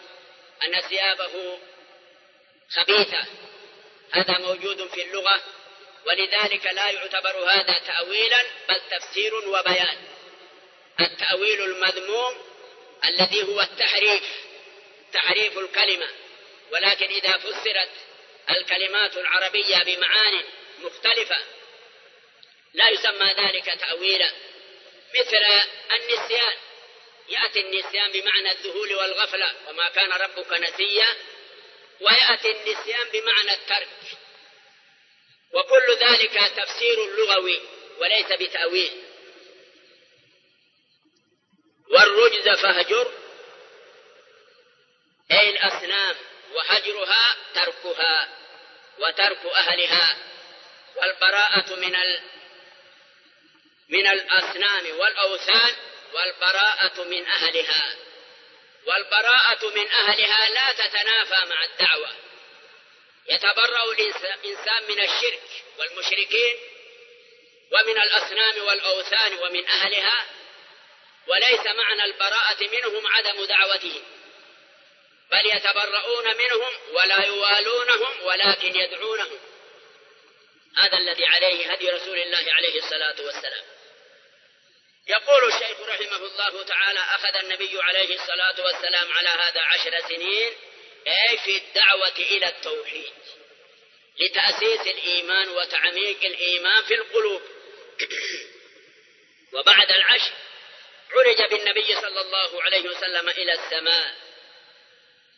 أن 0.63 0.81
ثيابه 0.81 1.59
خبيثة. 2.71 3.27
هذا 4.13 4.39
موجود 4.39 4.89
في 4.89 5.03
اللغة 5.03 5.43
ولذلك 6.07 6.67
لا 6.67 6.91
يعتبر 6.91 7.51
هذا 7.51 7.79
تأويلا 7.79 8.43
بل 8.69 8.81
تفسير 8.91 9.35
وبيان. 9.35 9.99
التأويل 11.01 11.63
المذموم 11.63 12.35
الذي 13.05 13.43
هو 13.43 13.61
التحريف 13.61 14.23
تحريف 15.13 15.59
الكلمة. 15.59 16.09
ولكن 16.73 17.07
إذا 17.07 17.39
فسرت 17.39 17.91
الكلمات 18.51 19.17
العربية 19.17 19.77
بمعان 19.77 20.45
مختلفة 20.79 21.39
لا 22.75 22.89
يسمى 22.89 23.35
ذلك 23.39 23.65
تأويلا. 23.81 24.31
مثل 25.15 25.45
النسيان 25.93 26.57
يأتي 27.29 27.61
النسيان 27.61 28.13
بمعنى 28.13 28.51
الذهول 28.51 28.95
والغفلة 28.95 29.55
وما 29.69 29.89
كان 29.89 30.13
ربك 30.13 30.53
نسيا. 30.53 31.17
ويأتي 32.01 32.51
النسيان 32.51 33.09
بمعنى 33.13 33.53
الترك. 33.53 33.89
وكل 35.53 35.97
ذلك 36.01 36.53
تفسير 36.57 37.17
لغوي 37.17 37.61
وليس 37.99 38.27
بتأويل. 38.27 39.03
والرجز 41.91 42.49
فهجر 42.49 43.13
أي 45.31 45.51
الأصنام 45.51 46.17
وهجرها 46.55 47.37
تركها 47.55 48.29
وترك 48.99 49.47
أهلها. 49.47 50.17
والبراءة 50.97 51.75
من 51.75 51.97
ال 51.97 52.23
من 53.89 54.07
الأصنام 54.07 54.99
والأوثان 54.99 55.75
والبراءة 56.13 57.05
من 57.05 57.27
أهلها. 57.27 57.97
والبراءة 58.87 59.67
من 59.69 59.91
أهلها 59.91 60.49
لا 60.49 60.73
تتنافى 60.73 61.47
مع 61.47 61.65
الدعوة. 61.65 62.11
يتبرأ 63.29 63.93
الإنسان 63.93 64.85
من 64.89 65.01
الشرك 65.01 65.43
والمشركين 65.79 66.57
ومن 67.73 68.03
الأصنام 68.03 68.65
والأوثان 68.65 69.35
ومن 69.35 69.69
أهلها 69.69 70.27
وليس 71.27 71.67
معنى 71.67 72.05
البراءة 72.05 72.63
منهم 72.63 73.07
عدم 73.07 73.45
دعوتهم. 73.45 74.03
بل 75.31 75.47
يتبرؤون 75.47 76.37
منهم 76.37 76.73
ولا 76.93 77.27
يوالونهم 77.27 78.23
ولكن 78.23 78.77
يدعونهم. 78.77 79.39
هذا 80.77 80.99
الذي 80.99 81.27
عليه 81.27 81.73
هدي 81.73 81.91
رسول 81.91 82.19
الله 82.19 82.53
عليه 82.53 82.79
الصلاة 82.79 83.27
والسلام. 83.27 83.65
يقول 85.09 85.53
الشيخ 85.53 85.81
رحمه 85.81 86.17
الله 86.17 86.63
تعالى 86.63 87.01
أخذ 87.01 87.37
النبي 87.37 87.83
عليه 87.83 88.15
الصلاة 88.15 88.65
والسلام 88.65 89.13
على 89.13 89.29
هذا 89.29 89.61
عشر 89.61 90.01
سنين 90.09 90.53
أي 91.07 91.39
في 91.39 91.57
الدعوة 91.57 92.17
إلى 92.19 92.47
التوحيد 92.47 93.13
لتأسيس 94.19 94.81
الإيمان 94.81 95.49
وتعميق 95.49 96.25
الإيمان 96.25 96.85
في 96.85 96.95
القلوب. 96.95 97.43
وبعد 99.55 99.91
العشر 99.91 100.33
عرج 101.11 101.43
بالنبي 101.51 101.95
صلى 102.01 102.21
الله 102.21 102.63
عليه 102.63 102.89
وسلم 102.89 103.29
إلى 103.29 103.53
السماء 103.53 104.15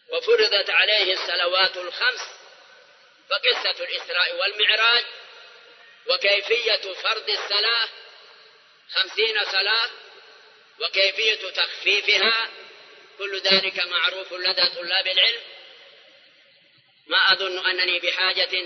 وفرضت 0.09 0.70
عليه 0.70 1.12
الصلوات 1.12 1.77
الخمس 1.77 2.20
فقصة 3.31 3.85
الإسراء 3.85 4.37
والمعراج 4.37 5.05
وكيفية 6.07 6.94
فرض 6.94 7.31
الصلاة 7.31 7.88
خمسين 8.94 9.44
صلاة 9.52 9.90
وكيفية 10.81 11.50
تخفيفها؟ 11.50 12.50
كل 13.18 13.40
ذلك 13.40 13.78
معروف 13.78 14.33
لدى 14.33 14.66
طلاب 14.66 15.07
العلم. 15.07 15.40
ما 17.07 17.33
أظن 17.33 17.66
أنني 17.66 17.98
بحاجة 17.98 18.64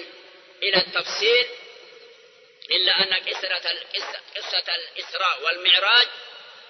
إلى 0.62 0.76
التفصيل 0.76 1.46
إلا 2.70 2.92
أن 2.92 3.14
قصة 3.14 3.80
قصة 4.36 4.74
الإسراء 4.74 5.42
والمعراج 5.42 6.08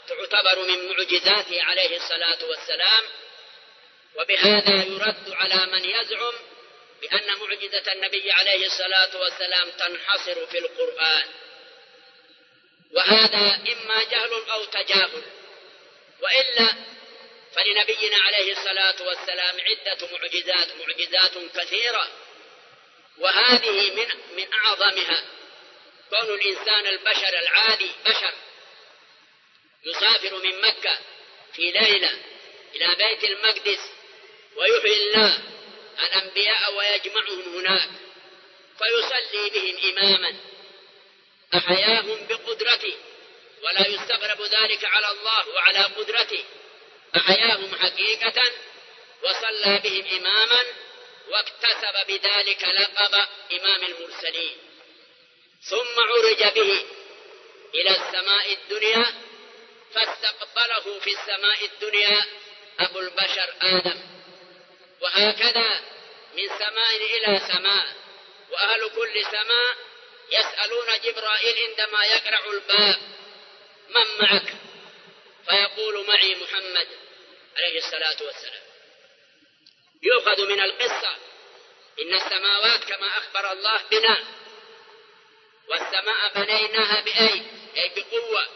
تعتبر 0.09 0.63
من 0.63 0.89
معجزاته 0.89 1.63
عليه 1.63 1.97
الصلاة 1.97 2.45
والسلام. 2.45 3.05
وبهذا 4.15 4.85
يرد 4.85 5.31
على 5.33 5.67
من 5.73 5.85
يزعم 5.85 6.35
بأن 7.03 7.39
معجزة 7.39 7.93
النبي 7.93 8.33
عليه 8.33 8.67
الصلاة 8.67 9.17
والسلام 9.17 9.71
تنحصر 9.71 10.47
في 10.47 10.59
القرآن. 10.59 11.25
وهذا 12.93 13.55
إما 13.73 14.03
جهل 14.03 14.51
أو 14.51 14.65
تجاهل. 14.65 15.23
وإلا 16.23 16.75
فلنبينا 17.55 18.17
عليه 18.17 18.53
الصلاة 18.53 19.03
والسلام 19.03 19.57
عدة 19.61 20.09
معجزات 20.13 20.69
معجزات 20.77 21.39
كثيرة. 21.57 22.09
وهذه 23.19 23.91
من 23.91 24.09
من 24.37 24.53
أعظمها 24.55 25.25
كون 26.11 26.35
الإنسان 26.35 26.87
البشر 26.87 27.39
العادي 27.39 27.91
بشر 28.07 28.33
يسافر 29.85 30.39
من 30.39 30.61
مكة 30.61 30.99
في 31.55 31.71
ليلة 31.71 32.11
إلى 32.75 32.95
بيت 32.95 33.25
المقدس 33.25 33.81
ويحيي 34.57 34.97
الله 34.97 35.39
الأنبياء 35.99 36.75
ويجمعهم 36.75 37.57
هناك 37.59 37.89
فيصلي 38.79 39.51
بهم 39.51 39.99
إماما. 39.99 40.37
أحياهم 41.55 42.27
بقدرته 42.27 42.95
ولا 43.63 43.89
يستغرب 43.89 44.43
ذلك 44.43 44.85
على 44.85 45.11
الله 45.11 45.49
وعلى 45.49 45.79
قدرته. 45.79 46.45
أحياهم 47.17 47.75
حقيقة 47.75 48.43
وصلى 49.23 49.79
بهم 49.79 50.07
إماما 50.17 50.63
واكتسب 51.29 52.07
بذلك 52.09 52.65
لقب 52.65 53.15
إمام 53.53 53.85
المرسلين. 53.85 54.57
ثم 55.63 56.01
عرج 56.01 56.55
به 56.55 56.85
إلى 57.75 57.91
السماء 57.91 58.53
الدنيا 58.53 59.15
فاستقبله 59.95 60.99
في 60.99 61.11
السماء 61.11 61.65
الدنيا 61.65 62.25
أبو 62.81 62.99
البشر 63.01 63.55
آدم. 63.63 64.01
وهكذا 65.01 65.81
من 66.35 66.49
سماء 66.49 66.97
إلى 66.97 67.41
سماء 67.53 67.87
وأهل 68.51 68.89
كل 68.89 69.25
سماء 69.25 69.77
يسألون 70.31 71.01
جبرائيل 71.05 71.69
عندما 71.69 72.05
يقرع 72.05 72.41
الباب 72.51 72.97
من 73.89 74.19
معك؟ 74.21 74.55
فيقول 75.49 76.07
معي 76.07 76.35
محمد 76.35 76.89
عليه 77.57 77.79
الصلاة 77.79 78.17
والسلام. 78.23 78.63
يؤخذ 80.03 80.47
من 80.47 80.61
القصة 80.61 81.17
إن 82.01 82.15
السماوات 82.15 82.85
كما 82.85 83.19
أخبر 83.19 83.53
الله 83.53 83.83
بنا 83.91 84.25
والسماء 85.69 86.33
بنيناها 86.35 87.01
بأي 87.01 87.43
أي 87.77 87.89
بقوة. 87.97 88.47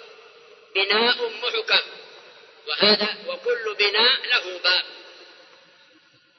بناء 0.75 1.29
محكم. 1.29 1.91
وهذا 2.67 3.17
وكل 3.27 3.75
بناء 3.79 4.27
له 4.27 4.59
باب. 4.59 4.85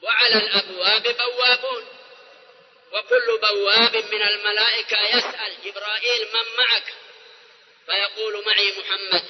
وعلى 0.02 0.36
الأبواب 0.36 1.02
بوابون 1.02 1.61
وكل 3.12 3.38
بواب 3.38 3.96
من 3.96 4.22
الملائكة 4.22 5.00
يسأل 5.00 5.56
جبرائيل 5.64 6.28
من 6.34 6.56
معك؟ 6.58 6.94
فيقول 7.86 8.44
معي 8.46 8.72
محمد. 8.78 9.24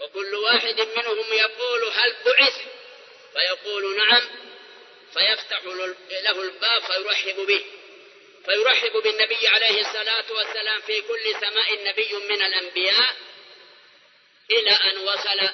وكل 0.00 0.34
واحد 0.34 0.80
منهم 0.80 1.32
يقول 1.32 1.84
هل 1.84 2.16
بعث؟ 2.26 2.54
فيقول 3.32 3.96
نعم. 3.96 4.22
فيفتح 5.14 5.62
له 6.24 6.42
الباب 6.42 6.82
فيرحب 6.82 7.36
به. 7.46 7.64
فيرحب 8.44 8.92
بالنبي 8.92 9.48
عليه 9.48 9.80
الصلاة 9.80 10.32
والسلام 10.32 10.80
في 10.80 11.02
كل 11.02 11.40
سماء 11.40 11.84
نبي 11.84 12.12
من 12.14 12.42
الأنبياء 12.42 13.16
إلى 14.50 14.70
أن 14.70 14.98
وصل 14.98 15.48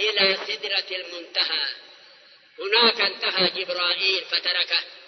إلى 0.00 0.38
سدرة 0.46 0.96
المنتهى. 0.96 1.62
هناك 2.58 3.00
انتهى 3.00 3.64
جبرائيل 3.64 4.24
فتركه. 4.24 4.99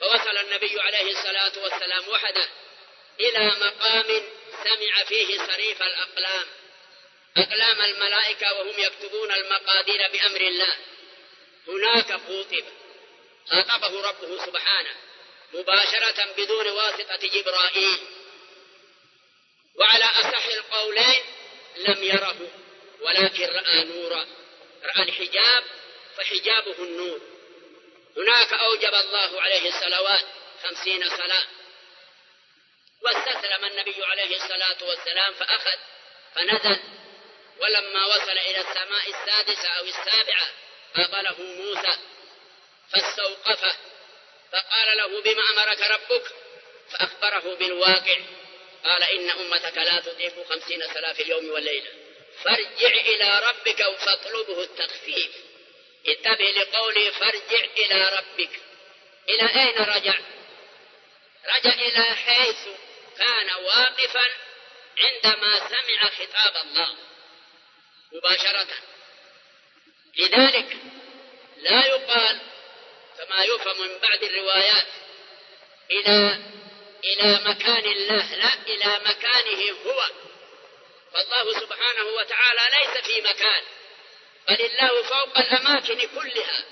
فوصل 0.00 0.38
النبي 0.38 0.80
عليه 0.80 1.10
الصلاة 1.12 1.52
والسلام 1.62 2.08
وحده 2.08 2.48
إلى 3.20 3.46
مقام 3.46 4.22
سمع 4.64 5.04
فيه 5.04 5.38
صريف 5.38 5.82
الأقلام. 5.82 6.46
أقلام 7.36 7.80
الملائكة 7.80 8.52
وهم 8.52 8.78
يكتبون 8.78 9.32
المقادير 9.32 10.08
بأمر 10.12 10.40
الله. 10.40 10.76
هناك 11.68 12.12
خوطب 12.12 12.64
خاطبه 13.50 14.08
ربه 14.08 14.46
سبحانه 14.46 14.94
مباشرة 15.52 16.24
بدون 16.36 16.68
واسطة 16.68 17.16
جبرائيل. 17.16 17.98
وعلى 19.74 20.04
أصح 20.04 20.44
القولين 20.46 21.24
لم 21.76 22.04
يره 22.04 22.36
ولكن 23.00 23.44
رأى 23.44 23.84
نورا 23.84 24.26
رأى 24.84 25.02
الحجاب 25.02 25.64
فحجابه 26.16 26.74
النور. 26.78 27.20
هناك 28.16 28.52
أوجب 28.52 28.94
الله 28.94 29.42
عليه 29.42 29.68
الصلوات 29.68 30.24
خمسين 30.62 31.08
صلاة. 31.08 31.44
واستسلم 33.02 33.64
النبي 33.64 34.04
عليه 34.04 34.36
الصلاة 34.36 34.76
والسلام 34.82 35.34
فأخذ 35.34 35.78
فنزل. 36.34 36.80
ولما 37.58 38.06
وصل 38.06 38.38
إلى 38.38 38.60
السماء 38.60 39.10
السادسة 39.10 39.68
أو 39.68 39.84
السابعة 39.84 40.48
قابله 40.96 41.40
موسى 41.40 41.98
فاستوقفه 42.92 43.76
فقال 44.52 44.96
له 44.96 45.20
بما 45.20 45.42
أمرك 45.50 45.80
ربك؟ 45.80 46.24
فأخبره 46.90 47.54
بالواقع. 47.54 48.16
قال 48.84 49.02
إن 49.02 49.30
أمتك 49.30 49.76
لا 49.76 50.00
تطيق 50.00 50.48
خمسين 50.48 50.94
صلاة 50.94 51.12
في 51.12 51.22
اليوم 51.22 51.50
والليلة. 51.50 51.90
فارجع 52.44 52.88
إلى 52.88 53.40
ربك 53.48 53.82
فاطلبه 53.82 54.62
التخفيف. 54.62 55.49
انتبه 56.08 56.44
لقولي 56.44 57.12
فارجع 57.12 57.64
إلى 57.78 58.18
ربك. 58.18 58.60
إلى 59.28 59.60
أين 59.60 59.78
رجع؟ 59.78 60.14
رجع 61.46 61.72
إلى 61.72 62.02
حيث 62.02 62.68
كان 63.18 63.50
واقفا 63.64 64.24
عندما 64.98 65.68
سمع 65.68 66.10
خطاب 66.10 66.56
الله 66.56 66.96
مباشرة. 68.12 68.68
لذلك 70.16 70.76
لا 71.56 71.86
يقال 71.86 72.40
كما 73.18 73.44
يفهم 73.44 73.80
من 73.80 73.98
بعد 73.98 74.22
الروايات 74.22 74.86
إلى 75.90 76.38
إلى 77.04 77.40
مكان 77.44 77.84
الله 77.86 78.34
لا 78.34 78.54
إلى 78.66 79.00
مكانه 79.06 79.76
هو. 79.86 80.06
فالله 81.12 81.60
سبحانه 81.60 82.04
وتعالى 82.04 82.60
ليس 82.76 83.04
في 83.04 83.20
مكان. 83.20 83.62
بل 84.50 84.60
الله 84.60 85.02
فوق 85.02 85.38
الأماكن 85.38 86.06
كلها. 86.06 86.64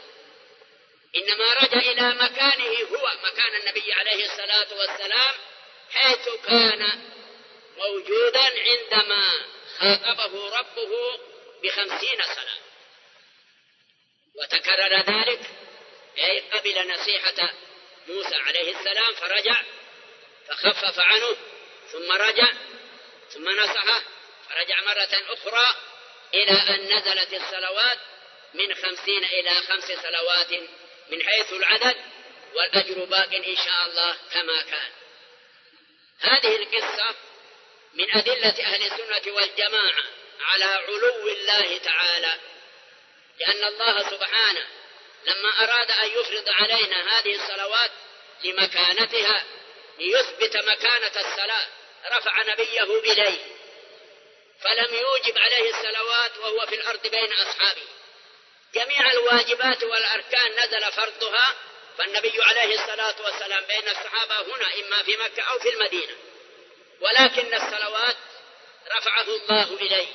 إنما 1.17 1.55
رجع 1.55 1.79
إلى 1.79 2.15
مكانه 2.15 2.99
هو 2.99 3.13
مكان 3.25 3.55
النبي 3.55 3.93
عليه 3.93 4.25
الصلاة 4.25 4.67
والسلام 4.79 5.35
حيث 5.91 6.29
كان 6.47 7.01
موجودا 7.79 8.41
عندما 8.41 9.25
خاطبه 9.79 10.59
ربه 10.59 11.19
بخمسين 11.63 12.23
صلاة 12.23 12.59
وتكرر 14.35 14.95
ذلك 14.95 15.41
أي 16.19 16.41
قبل 16.41 16.93
نصيحة 16.93 17.51
موسى 18.09 18.35
عليه 18.35 18.77
السلام 18.79 19.15
فرجع 19.15 19.63
فخفف 20.49 20.99
عنه 20.99 21.37
ثم 21.93 22.13
رجع 22.13 22.53
ثم 23.31 23.51
نصحه 23.51 24.03
فرجع 24.49 24.81
مرة 24.81 25.23
أخرى 25.29 25.77
إلى 26.35 26.53
أن 26.53 26.97
نزلت 26.97 27.35
الصلوات 27.35 27.99
من 28.55 28.75
خمسين 28.75 29.25
إلى 29.25 29.51
خمس 29.55 29.85
صلوات 29.85 30.53
من 31.11 31.23
حيث 31.23 31.53
العدد 31.53 31.97
والأجر 32.55 33.05
باق 33.05 33.35
إن 33.35 33.57
شاء 33.57 33.87
الله 33.87 34.17
كما 34.33 34.63
كان. 34.63 34.91
هذه 36.21 36.57
القصة 36.57 37.15
من 37.95 38.17
أدلة 38.17 38.65
أهل 38.65 38.83
السنة 38.83 39.33
والجماعة 39.33 40.05
على 40.41 40.65
علو 40.65 41.29
الله 41.29 41.79
تعالى 41.79 42.35
لأن 43.41 43.65
الله 43.65 44.11
سبحانه 44.11 44.67
لما 45.27 45.65
أراد 45.65 45.91
أن 45.91 46.07
يفرض 46.21 46.49
علينا 46.49 47.19
هذه 47.19 47.35
الصلوات 47.35 47.91
لمكانتها 48.45 49.45
ليثبت 49.99 50.57
مكانة 50.57 51.13
الصلاة 51.21 51.67
رفع 52.13 52.43
نبيه 52.43 52.83
إليه 52.83 53.58
فلم 54.63 54.95
يوجب 54.95 55.39
عليه 55.39 55.71
الصلوات 55.71 56.39
وهو 56.39 56.67
في 56.67 56.75
الأرض 56.75 57.07
بين 57.07 57.33
أصحابه. 57.33 57.87
جميع 58.75 59.11
الواجبات 59.11 59.83
والأركان 59.85 60.53
نزل 60.53 60.93
فرضها 60.93 61.55
فالنبي 61.99 62.43
عليه 62.43 62.75
الصلاة 62.75 63.23
والسلام 63.23 63.65
بين 63.65 63.89
الصحابة 63.89 64.41
هنا 64.41 64.75
إما 64.75 65.03
في 65.03 65.17
مكة 65.17 65.43
أو 65.43 65.59
في 65.59 65.69
المدينة. 65.69 66.17
ولكن 67.01 67.55
الصلوات 67.55 68.17
رفعه 68.97 69.23
الله 69.23 69.77
إليه. 69.77 70.09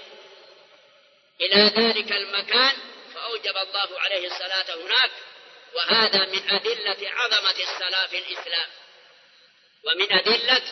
إلى 1.41 1.63
ذلك 1.63 2.12
المكان 2.12 2.77
فأوجب 3.15 3.58
الله 3.58 3.99
عليه 3.99 4.27
الصلاة 4.27 4.75
هناك 4.75 5.12
وهذا 5.73 6.25
من 6.25 6.49
أدلة 6.49 7.10
عظمة 7.10 7.63
الصلاة 7.63 8.08
في 8.08 8.17
الإسلام. 8.17 8.67
ومن 9.84 10.13
أدلة 10.13 10.63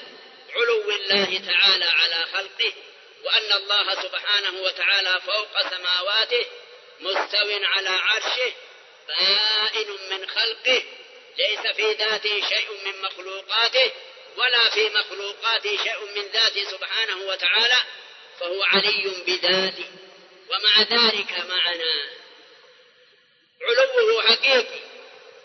علو 0.56 0.92
الله 0.92 1.42
تعالى 1.48 1.86
على 1.86 2.26
خلقه 2.34 2.74
وأن 3.24 3.54
الله 3.54 4.02
سبحانه 4.04 4.62
وتعالى 4.62 5.22
فوق 5.22 5.70
سماواته 5.70 6.46
مستو 7.00 7.50
على 7.64 7.90
عرشه 7.90 8.54
بائن 9.08 9.88
من 10.10 10.30
خلقه 10.30 10.84
ليس 11.38 11.60
في 11.76 11.94
ذاته 11.94 12.50
شيء 12.50 12.84
من 12.86 13.02
مخلوقاته 13.02 13.92
ولا 14.38 14.70
في 14.70 14.90
مخلوقاته 14.90 15.78
شيء 15.84 16.06
من 16.16 16.28
ذاته 16.28 16.64
سبحانه 16.72 17.18
وتعالى 17.28 17.84
فهو 18.40 18.64
علي 18.64 19.24
بذاته 19.28 19.86
ومع 20.50 20.82
ذلك 20.82 21.32
معنا. 21.32 22.10
علوه 23.62 24.22
حقيقي 24.22 24.80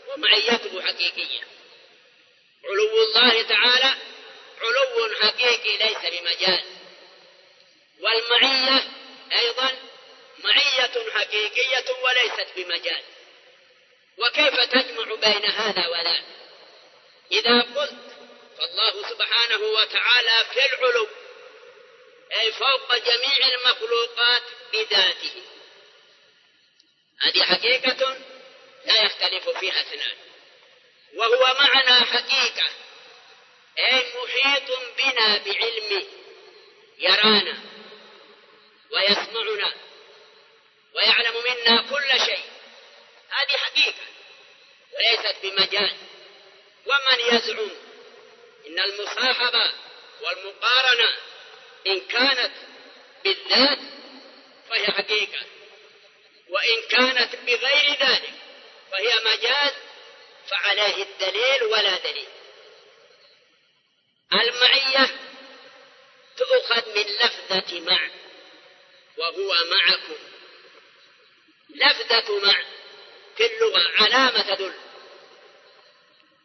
ومعيته 0.09 0.83
حقيقية. 0.83 1.41
علو 2.65 3.03
الله 3.03 3.43
تعالى 3.43 3.95
علو 4.61 5.15
حقيقي 5.23 5.77
ليس 5.77 5.99
بمجال. 5.99 6.76
والمعية 8.01 8.85
أيضا 9.33 9.77
معية 10.39 11.11
حقيقية 11.11 11.85
وليست 12.03 12.47
بمجال. 12.57 13.03
وكيف 14.19 14.61
تجمع 14.61 15.15
بين 15.15 15.51
هذا 15.51 15.87
وذاك 15.87 16.25
إذا 17.33 17.61
قلت 17.61 18.07
فالله 18.59 19.09
سبحانه 19.11 19.57
وتعالى 19.57 20.45
في 20.53 20.67
العلو 20.67 21.09
أي 22.33 22.53
فوق 22.53 22.97
جميع 22.97 23.47
المخلوقات 23.55 24.43
بذاته. 24.73 25.43
هذه 27.21 27.43
حقيقة 27.43 28.17
لا 28.85 29.03
يختلف 29.03 29.49
فيها 29.49 29.81
اثنان. 29.81 30.17
وهو 31.15 31.55
معنا 31.55 32.05
حقيقة 32.05 32.71
أي 33.79 34.05
محيط 34.15 34.79
بنا 34.99 35.39
بعلمه 35.39 36.05
يرانا. 36.99 37.76
ويسمعنا 38.93 39.75
ويعلم 40.95 41.35
منا 41.45 41.83
كل 41.91 42.21
شيء. 42.27 42.45
هذه 43.29 43.57
حقيقة 43.57 44.05
وليست 44.95 45.37
بمجال. 45.43 45.97
ومن 46.87 47.21
يزعم 47.35 47.71
إن 48.67 48.79
المصاحبة 48.81 49.73
والمقارنة 50.21 51.17
إن 51.87 52.01
كانت 52.01 52.53
بالذات 53.25 53.79
فهي 54.71 54.87
حقيقة 54.87 55.47
وإن 56.49 56.83
كانت 56.91 57.37
بغير 57.37 57.91
ذلك 58.01 58.33
فهي 58.93 59.15
مجاز 59.25 59.73
فعليه 60.49 61.03
الدليل 61.03 61.63
ولا 61.65 61.99
دليل. 61.99 62.29
المعية 64.33 65.11
تؤخذ 66.37 66.95
من 66.95 67.03
لفظة 67.03 67.81
مع 67.81 68.09
وهو 69.17 69.55
معكم. 69.71 70.17
لفظة 71.71 72.47
مع 72.47 72.57
في 73.37 73.47
اللغة 73.47 73.93
علامة 73.99 74.55
تدل 74.55 74.75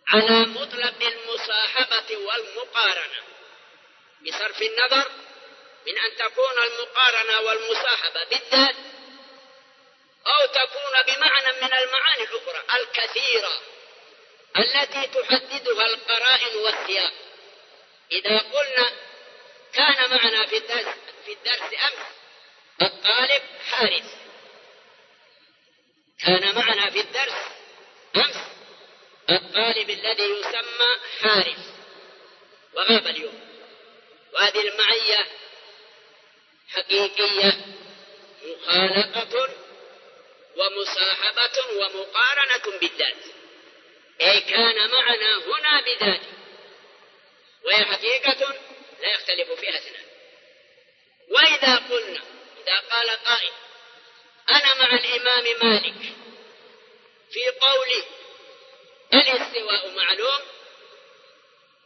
على 0.07 0.45
مطلق 0.45 1.03
المصاحبة 1.03 2.17
والمقارنة. 2.17 3.23
بصرف 4.21 4.61
النظر 4.61 5.11
من 5.87 5.97
أن 5.97 6.15
تكون 6.15 6.57
المقارنة 6.63 7.39
والمصاحبة 7.39 8.23
بالذات 8.23 8.75
أو 10.27 10.45
تكون 10.45 11.15
بمعنى 11.15 11.61
من 11.61 11.73
المعاني 11.73 12.23
الأخرى 12.23 12.63
الكثيرة 12.73 13.61
التي 14.57 15.07
تحددها 15.07 15.85
القرائن 15.85 16.55
والسياق. 16.55 17.13
إذا 18.11 18.37
قلنا 18.37 18.91
كان 19.73 20.09
معنا 20.09 20.47
في 20.47 20.57
الدرس 20.57 20.95
في 21.25 21.33
الدرس 21.33 21.61
أمس 21.61 22.20
الطالب 22.81 23.41
حارس. 23.69 24.15
كان 26.25 26.55
معنا 26.55 26.89
في 26.89 26.99
الدرس 26.99 27.33
أمس 28.15 28.37
الطالب 29.29 29.89
الذي 29.89 30.23
يسمى 30.23 30.95
حارس. 31.21 31.73
وغاب 32.73 33.07
اليوم. 33.07 33.39
وهذه 34.33 34.67
المعية 34.67 35.27
حقيقية 36.69 37.53
مخالقة 38.43 39.49
ومصاحبة 40.55 41.57
ومقارنة 41.75 42.79
بالذات. 42.79 43.23
أي 44.21 44.41
كان 44.41 44.89
معنا 44.91 45.37
هنا 45.37 45.81
بذاته. 45.81 46.31
وهي 47.65 47.85
حقيقة 47.85 48.55
لا 49.01 49.13
يختلف 49.13 49.51
فيها 49.51 49.77
اثنان. 49.77 50.05
وإذا 51.29 51.75
قلنا 51.75 52.21
إذا 52.61 52.77
قال 52.77 53.09
قائل 53.09 53.51
أنا 54.49 54.73
مع 54.73 54.93
الإمام 54.93 55.43
مالك. 55.63 56.13
في 57.31 57.49
قولي 57.61 58.03
الاستواء 59.13 59.89
معلوم 59.89 60.41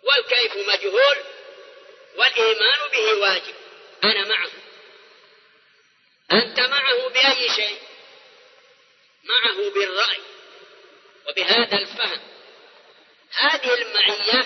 والكيف 0.03 0.57
مجهول 0.57 1.17
والإيمان 2.15 2.89
به 2.91 3.13
واجب. 3.13 3.55
أنا 4.03 4.25
معه. 4.25 4.51
أنت 6.31 6.59
معه 6.59 7.07
بأي 7.09 7.49
شيء؟ 7.49 7.79
معه 9.23 9.69
بالرأي 9.69 10.21
وبهذا 11.27 11.77
الفهم. 11.77 12.21
هذه 13.31 13.73
المعية 13.73 14.45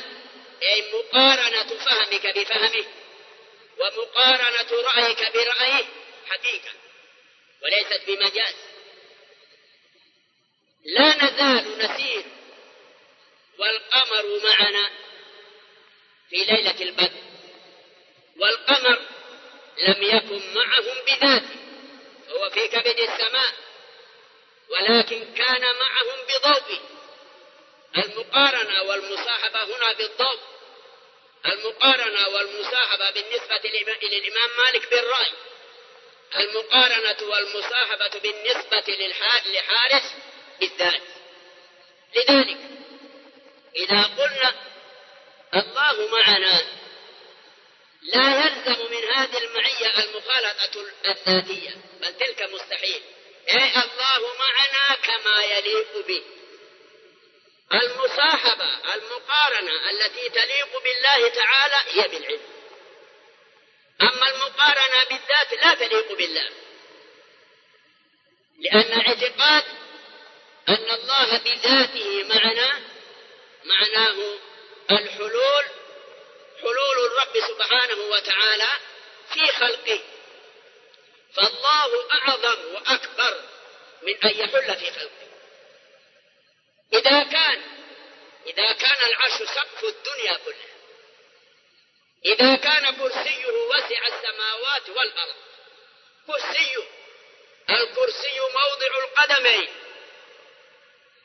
أي 0.63 0.93
مقارنة 0.93 1.77
فهمك 1.85 2.37
بفهمه 2.37 2.85
ومقارنة 3.79 4.81
رأيك 4.81 5.33
برأيه 5.33 5.85
حقيقة 6.29 6.71
وليست 7.63 8.01
بمجاز 8.07 8.55
لا 10.85 11.15
نزال 11.15 11.77
نسير 11.77 12.23
والقمر 13.59 14.39
معنا 14.43 14.89
في 16.29 16.35
ليلة 16.35 16.81
البدر 16.81 17.21
والقمر 18.37 18.99
لم 19.77 20.03
يكن 20.03 20.53
معهم 20.53 21.05
بذاته 21.07 21.59
هو 22.29 22.49
في 22.49 22.67
كبد 22.67 22.99
السماء 22.99 23.53
ولكن 24.69 25.33
كان 25.33 25.61
معهم 25.61 26.17
بضوء 26.27 26.79
المقارنة 27.97 28.81
والمصاحبة 28.83 29.63
هنا 29.63 29.93
بالضوء 29.93 30.39
المقارنة 31.45 32.27
والمصاحبة 32.27 33.09
بالنسبة 33.11 33.61
للإمام 34.03 34.49
مالك 34.57 34.89
بالرأي. 34.89 35.31
المقارنة 36.35 37.17
والمصاحبة 37.29 38.19
بالنسبة 38.19 38.83
لحارس 39.45 40.13
بالذات. 40.59 41.01
لذلك 42.15 42.57
إذا 43.75 44.03
قلنا 44.03 44.55
الله 45.53 46.07
معنا 46.11 46.61
لا 48.01 48.45
يلزم 48.45 48.91
من 48.91 49.03
هذه 49.13 49.37
المعية 49.37 50.03
المخالطة 50.03 50.85
الذاتية 51.05 51.75
بل 52.01 52.17
تلك 52.17 52.49
مستحيل. 52.53 53.01
أي 53.49 53.69
الله 53.69 54.33
معنا 54.39 54.95
كما 55.03 55.43
يليق 55.43 56.07
به. 56.07 56.23
المصاحبة 57.73 58.93
المقارنة 58.93 59.89
التي 59.89 60.29
تليق 60.29 60.83
بالله 60.83 61.29
تعالى 61.29 61.75
هي 61.87 62.07
بالعلم. 62.07 62.58
أما 64.01 64.29
المقارنة 64.29 65.03
بالذات 65.09 65.53
لا 65.53 65.73
تليق 65.73 66.11
بالله. 66.17 66.49
لأن 68.59 69.01
اعتقاد 69.01 69.63
أن 70.69 70.91
الله 70.91 71.37
بذاته 71.37 72.23
معنا 72.23 72.81
معناه 73.63 74.37
الحلول 74.91 75.65
حلول 76.61 77.05
الرب 77.05 77.39
سبحانه 77.47 78.01
وتعالى 78.01 78.69
في 79.33 79.47
خلقه. 79.47 80.01
فالله 81.33 82.11
أعظم 82.11 82.73
وأكبر 82.73 83.43
من 84.01 84.23
أن 84.23 84.29
يحل 84.29 84.77
في 84.77 84.91
خلقه. 84.91 85.29
إذا 86.93 87.23
كان 87.23 87.61
إذا 88.47 88.73
كان 88.73 89.09
العرش 89.09 89.33
سقف 89.33 89.83
الدنيا 89.83 90.37
كلها 90.45 90.68
إذا 92.25 92.55
كان 92.55 92.95
كرسيه 92.95 93.45
وسع 93.47 94.07
السماوات 94.07 94.89
والأرض. 94.89 95.35
كرسيه 96.27 96.83
الكرسي 97.69 98.39
موضع 98.39 99.03
القدمين. 99.03 99.69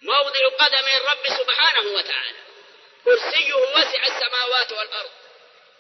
موضع 0.03 0.49
قدمي 0.59 0.97
الرب 0.97 1.39
سبحانه 1.39 1.89
وتعالى. 1.89 2.39
كرسيه 3.05 3.55
وسع 3.55 4.07
السماوات 4.07 4.73
والأرض. 4.73 5.11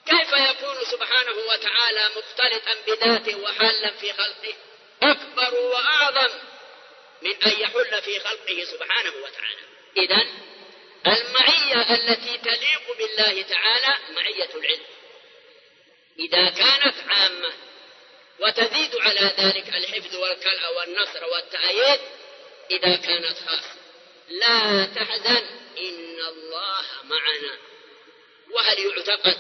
كيف 0.06 0.32
يكون 0.32 0.84
سبحانه 0.84 1.32
وتعالى 1.32 2.08
مختلطا 2.16 2.74
بذاته 2.86 3.36
وحالا 3.36 3.90
في 3.90 4.12
خلقه؟ 4.12 4.54
أكبر 5.02 5.54
وأعظم 5.54 6.30
من 7.22 7.42
أن 7.42 7.60
يحل 7.60 8.02
في 8.02 8.20
خلقه 8.20 8.64
سبحانه 8.64 9.12
وتعالى. 9.24 9.64
إذا 9.96 10.26
المعية 11.06 11.94
التي 11.94 12.38
تليق 12.38 12.96
بالله 12.98 13.42
تعالى 13.42 13.96
معية 14.08 14.54
العلم. 14.54 14.93
إذا 16.18 16.50
كانت 16.50 16.94
عامة 17.08 17.52
وتزيد 18.40 18.96
على 18.96 19.32
ذلك 19.38 19.68
الحفظ 19.68 20.16
والكلأ 20.16 20.68
والنصر 20.68 21.24
والتأييد 21.24 22.00
إذا 22.70 22.96
كانت 22.96 23.36
خاصة. 23.46 23.74
لا 24.28 24.84
تحزن 24.84 25.44
إن 25.78 26.18
الله 26.28 26.84
معنا. 27.04 27.58
وهل 28.50 28.78
يعتقد 28.78 29.38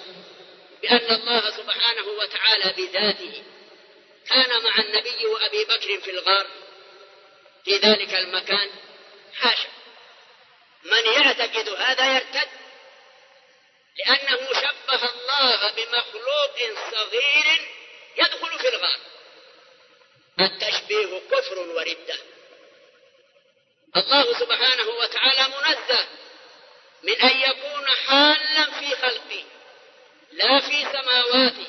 بأن 0.82 1.14
الله 1.14 1.50
سبحانه 1.50 2.06
وتعالى 2.06 2.74
بذاته 2.76 3.42
كان 4.28 4.62
مع 4.62 4.78
النبي 4.78 5.26
وأبي 5.26 5.64
بكر 5.64 6.00
في 6.00 6.10
الغار؟ 6.10 6.46
في 7.64 7.76
ذلك 7.76 8.14
المكان؟ 8.14 8.70
حاشا. 9.34 9.68
من 10.84 11.12
يعتقد 11.12 11.68
هذا 11.68 12.14
يرتد؟ 12.14 12.48
لأنه 13.98 14.52
شبه 14.52 15.10
الله 15.10 15.70
بمخلوق 15.70 16.56
صغير 16.90 17.68
يدخل 18.16 18.58
في 18.58 18.68
الغار. 18.68 18.98
التشبيه 20.40 21.20
كفر 21.30 21.58
وردة. 21.58 22.18
الله 23.96 24.38
سبحانه 24.38 24.88
وتعالى 24.88 25.48
منزه 25.48 26.08
من 27.02 27.20
أن 27.22 27.40
يكون 27.40 27.90
حالا 27.90 28.70
في 28.70 28.96
خلقه 28.96 29.44
لا 30.32 30.60
في 30.60 30.82
سماواته 30.92 31.68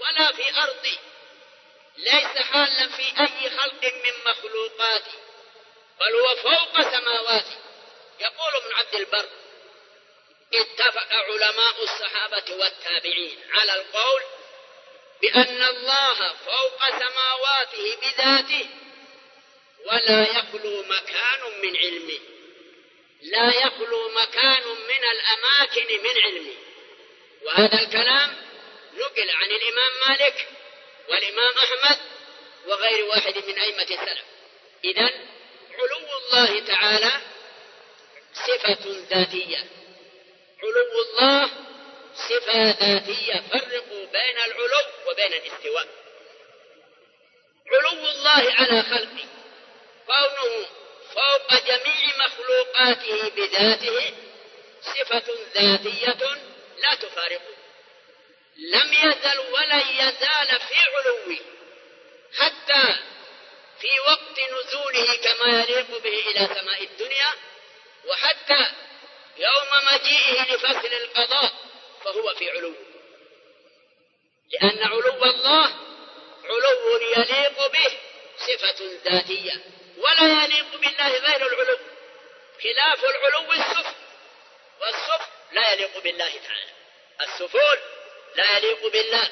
ولا 0.00 0.32
في 0.32 0.60
أرضه. 0.62 0.98
ليس 1.96 2.42
حالا 2.52 2.88
في 2.88 3.20
أي 3.20 3.50
خلق 3.50 3.84
من 3.84 4.30
مخلوقاته 4.30 5.18
بل 6.00 6.14
هو 6.14 6.36
فوق 6.36 6.80
سماواته. 6.80 7.56
يقول 8.20 8.56
ابن 8.56 8.74
عبد 8.74 8.94
البر 8.94 9.39
اتفق 10.54 11.12
علماء 11.12 11.82
الصحابة 11.82 12.54
والتابعين 12.54 13.38
على 13.52 13.74
القول 13.74 14.22
بأن 15.22 15.62
الله 15.62 16.34
فوق 16.34 16.88
سماواته 16.88 17.96
بذاته 17.96 18.66
ولا 19.86 20.22
يخلو 20.22 20.82
مكان 20.82 21.60
من 21.62 21.76
علمه. 21.76 22.20
لا 23.22 23.54
يخلو 23.54 24.08
مكان 24.08 24.62
من 24.68 25.04
الأماكن 25.04 26.02
من 26.02 26.22
علمه. 26.24 26.54
وهذا 27.42 27.80
الكلام 27.80 28.36
نقل 28.94 29.30
عن 29.30 29.50
الإمام 29.50 29.90
مالك 30.08 30.48
والإمام 31.08 31.54
أحمد 31.58 31.98
وغير 32.66 33.04
واحد 33.04 33.38
من 33.38 33.58
أئمة 33.58 33.82
السلف. 33.82 34.24
إذا 34.84 35.10
علو 35.74 36.18
الله 36.18 36.60
تعالى 36.60 37.20
صفة 38.34 39.04
ذاتية. 39.10 39.79
علو 40.62 41.02
الله 41.02 41.50
صفة 42.14 42.70
ذاتية 42.70 43.42
فرقوا 43.50 44.06
بين 44.06 44.38
العلو 44.38 44.86
وبين 45.06 45.32
الاستواء. 45.32 45.88
علو 47.72 48.08
الله 48.08 48.52
على 48.52 48.82
خلقه. 48.82 49.26
كونه 50.06 50.66
فوق 51.14 51.66
جميع 51.66 52.26
مخلوقاته 52.26 53.28
بذاته 53.28 54.14
صفة 54.82 55.34
ذاتية 55.54 56.38
لا 56.78 56.94
تفارقه. 56.94 57.54
لم 58.56 58.92
يزل 58.92 59.38
ولن 59.38 59.84
يزال 59.88 60.60
في 60.60 60.74
علوه. 60.74 61.38
حتى 62.38 62.96
في 63.80 64.00
وقت 64.06 64.40
نزوله 64.40 65.16
كما 65.16 65.62
يليق 65.62 66.02
به 66.02 66.30
إلى 66.30 66.54
سماء 66.54 66.82
الدنيا 66.82 67.32
وحتى 68.06 68.66
يوم 69.36 69.84
مجيئه 69.92 70.54
لفصل 70.54 70.92
القضاء 70.92 71.52
فهو 72.04 72.34
في 72.34 72.50
علو. 72.50 72.74
لأن 74.52 74.82
علو 74.82 75.24
الله 75.24 75.70
علو 76.44 76.96
يليق 76.96 77.66
به 77.66 77.98
صفة 78.38 78.98
ذاتية 79.04 79.64
ولا 79.96 80.44
يليق 80.44 80.76
بالله 80.76 81.08
غير 81.08 81.46
العلو. 81.46 81.78
خلاف 82.62 83.04
العلو 83.04 83.52
السفل 83.52 83.94
والسفل 84.80 85.30
لا 85.52 85.72
يليق 85.72 85.98
بالله 85.98 86.32
تعالى. 86.46 86.72
السفول 87.20 87.78
لا 88.34 88.56
يليق 88.56 88.86
بالله. 88.86 89.30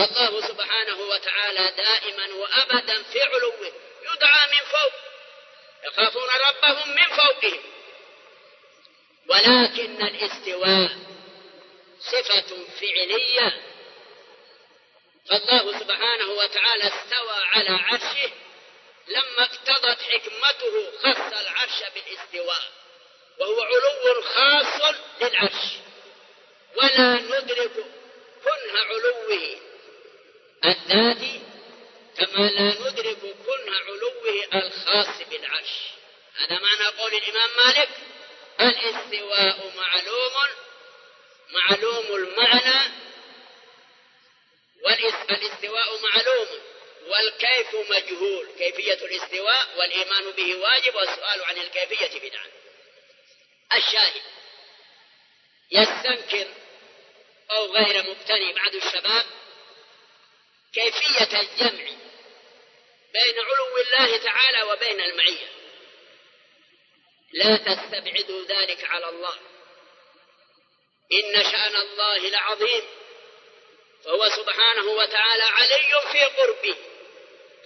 الله 0.00 0.48
سبحانه 0.48 1.00
وتعالى 1.00 1.72
دائما 1.76 2.34
وأبدا 2.34 3.02
في 3.02 3.22
علوه 3.22 3.72
يدعى 4.02 4.46
من 4.46 4.64
فوق 4.66 4.92
يخافون 5.84 6.28
ربهم 6.30 6.88
من 6.88 7.06
فوقهم. 7.16 7.62
ولكن 9.28 10.02
الاستواء 10.02 10.90
صفة 12.00 12.56
فعلية. 12.80 13.62
فالله 15.28 15.78
سبحانه 15.80 16.30
وتعالى 16.30 16.84
استوى 16.84 17.44
على 17.52 17.70
عرشه 17.70 18.30
لما 19.08 19.42
اقتضت 19.42 20.02
حكمته 20.02 20.90
خص 20.98 21.32
العرش 21.40 21.82
بالاستواء 21.94 22.62
وهو 23.40 23.62
علو 23.62 24.22
خاص 24.22 24.94
للعرش. 25.20 25.66
ولا 26.76 27.14
ندرك 27.14 27.72
كنه 28.44 28.80
علوه 28.88 29.56
الذاتي 30.64 31.40
كما 32.16 32.46
لا 32.48 32.90
ندرك 32.90 33.18
كنه 33.20 33.76
علوه 33.86 34.44
الخاص 34.54 35.28
بالعرش. 35.30 35.76
هذا 36.36 36.58
معنى 36.60 36.86
قول 36.98 37.14
الإمام 37.14 37.50
مالك 37.56 37.88
الاستواء 38.60 39.72
معلوم 39.76 40.32
معلوم 41.50 42.06
المعنى 42.16 42.92
والاستواء 44.82 46.00
معلوم 46.02 46.48
والكيف 47.06 47.74
مجهول 47.74 48.48
كيفية 48.58 48.94
الاستواء 48.94 49.78
والإيمان 49.78 50.30
به 50.30 50.54
واجب 50.56 50.94
والسؤال 50.94 51.44
عن 51.44 51.58
الكيفية 51.58 52.28
بدعة. 52.28 52.46
الشاهد 53.74 54.22
يستنكر 55.70 56.48
أو 57.50 57.72
غير 57.72 58.02
مقتني 58.02 58.52
بعض 58.52 58.74
الشباب 58.74 59.26
كيفية 60.74 61.40
الجمع 61.40 61.84
بين 63.12 63.38
علو 63.38 63.76
الله 63.78 64.16
تعالى 64.16 64.62
وبين 64.62 65.00
المعية. 65.00 65.55
لا 67.32 67.56
تستبعدوا 67.56 68.44
ذلك 68.44 68.84
على 68.84 69.08
الله. 69.08 69.34
إن 71.12 71.44
شأن 71.44 71.76
الله 71.76 72.18
لعظيم. 72.18 72.84
فهو 74.04 74.28
سبحانه 74.28 74.90
وتعالى 74.90 75.42
علي 75.42 76.12
في 76.12 76.24
قربه 76.24 76.76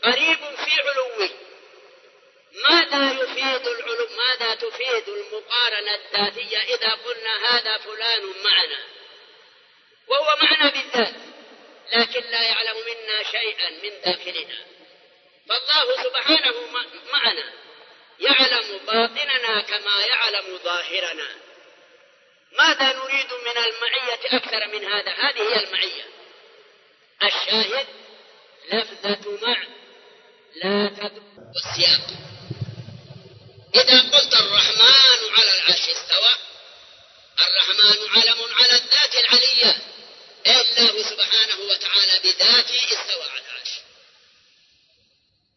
قريب 0.05 0.39
في 0.39 0.81
علوه. 0.89 1.31
ماذا 2.53 3.23
يفيد 3.23 3.67
العلو 3.67 4.09
ماذا 4.17 4.55
تفيد 4.55 5.09
المقارنة 5.09 5.95
الذاتية؟ 5.95 6.59
إذا 6.59 6.95
قلنا 6.95 7.37
هذا 7.51 7.79
فلان 7.79 8.23
معنا. 8.45 8.85
وهو 10.09 10.37
معنا 10.43 10.71
بالذات 10.71 11.15
لكن 11.93 12.31
لا 12.31 12.43
يعلم 12.43 12.77
منا 12.87 13.23
شيئا 13.23 13.71
من 13.71 14.01
داخلنا. 14.01 14.65
فالله 15.49 16.03
سبحانه 16.05 16.55
معنا. 17.13 17.53
يعلم 18.21 18.79
باطننا 18.87 19.61
كما 19.61 20.05
يعلم 20.05 20.59
ظاهرنا. 20.65 21.29
ماذا 22.53 22.93
نريد 22.93 23.33
من 23.33 23.57
المعية 23.57 24.21
أكثر 24.25 24.69
من 24.69 24.85
هذا؟ 24.85 25.13
هذه 25.13 25.43
هي 25.43 25.65
المعية. 25.65 26.05
الشاهد 27.23 27.87
لفظة 28.73 29.47
مع 29.47 29.57
لا 30.55 30.89
تدخل 30.89 31.23
والسياق. 31.55 32.07
إذا 33.75 34.01
قلت 34.01 34.35
الرحمن 34.35 35.21
على 35.39 35.57
العرش 35.57 35.89
استوى 35.89 36.35
الرحمن 37.39 38.09
علم 38.11 38.55
على 38.55 38.73
الذات 38.73 39.15
العلية. 39.17 39.77
الله 40.47 41.03
سبحانه 41.03 41.61
وتعالى 41.61 42.21
بذاته 42.25 42.85
استوى 42.85 43.25
على 43.31 43.43
العرش. 43.47 43.71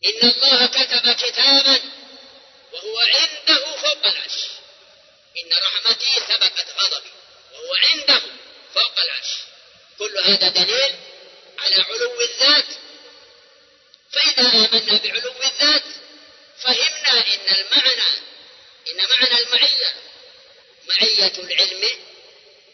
إن 0.06 0.30
الله 0.30 0.66
كتب 0.68 1.14
كتابا 1.14 2.03
وهو 2.74 3.00
عنده 3.00 3.76
فوق 3.76 4.06
العرش. 4.06 4.44
إن 5.38 5.50
رحمتي 5.54 6.12
سبقت 6.28 6.68
غضبي. 6.80 7.12
وهو 7.54 7.74
عنده 7.84 8.22
فوق 8.74 9.00
العرش. 9.00 9.34
كل 10.00 10.18
هذا 10.18 10.50
دليل 10.50 10.96
على 11.60 11.76
علو 11.76 12.22
الذات. 12.22 12.66
فإذا 14.12 14.42
آمنا 14.42 14.98
بعلو 15.04 15.34
الذات 15.44 15.84
فهمنا 16.60 17.28
إن 17.34 17.56
المعنى 17.56 18.10
إن 18.88 18.98
معنى 19.10 19.42
المعية 19.42 19.94
معية 20.88 21.34
العلم 21.38 21.90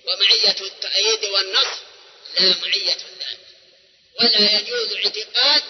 ومعية 0.05 0.55
التأييد 0.61 1.25
والنصر 1.25 1.79
لا 2.37 2.55
معية 2.61 2.97
الذات. 3.11 3.39
ولا 4.19 4.59
يجوز 4.59 4.93
اعتقاد 4.93 5.63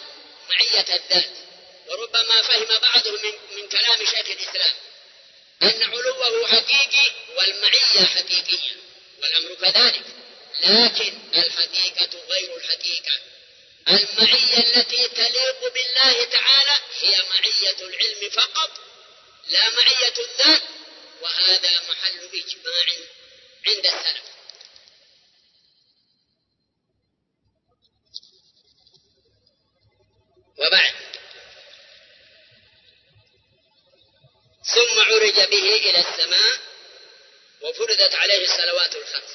معية 0.50 0.96
الذات. 0.96 1.49
وربما 1.90 2.42
فهم 2.42 2.80
بعضهم 2.80 3.14
من, 3.24 3.34
من 3.56 3.70
كلام 3.70 4.06
شيخ 4.06 4.28
الإسلام 4.30 4.76
أن 5.64 5.84
علوه 5.84 6.48
حقيقي 6.48 7.12
والمعية 7.36 8.06
حقيقية 8.06 8.76
والأمر 9.22 9.56
كذلك. 9.56 10.06
لكن 10.62 11.20
الحقيقة 11.36 12.20
غير 12.30 12.58
الحقيقة. 12.58 13.20
المعية 13.88 14.58
التي 14.58 15.08
تليق 15.08 15.74
بالله 15.74 16.24
تعالى 16.24 16.80
هي 17.00 17.24
معية 17.30 17.82
العلم 17.82 18.30
فقط 18.30 18.72
لا 19.48 19.70
معية 19.70 20.14
الذات 20.18 20.62
وهذا 21.22 21.82
محل 21.90 22.30
إجماع 22.34 22.86
عند 23.68 23.86
السلف. 23.86 24.24
وبعد. 30.58 31.09
ثم 34.76 35.00
عرج 35.00 35.40
به 35.50 35.76
إلى 35.76 36.00
السماء 36.00 36.60
وفرضت 37.62 38.16
عليه 38.16 38.44
الصلوات 38.44 38.96
الخمس. 38.96 39.34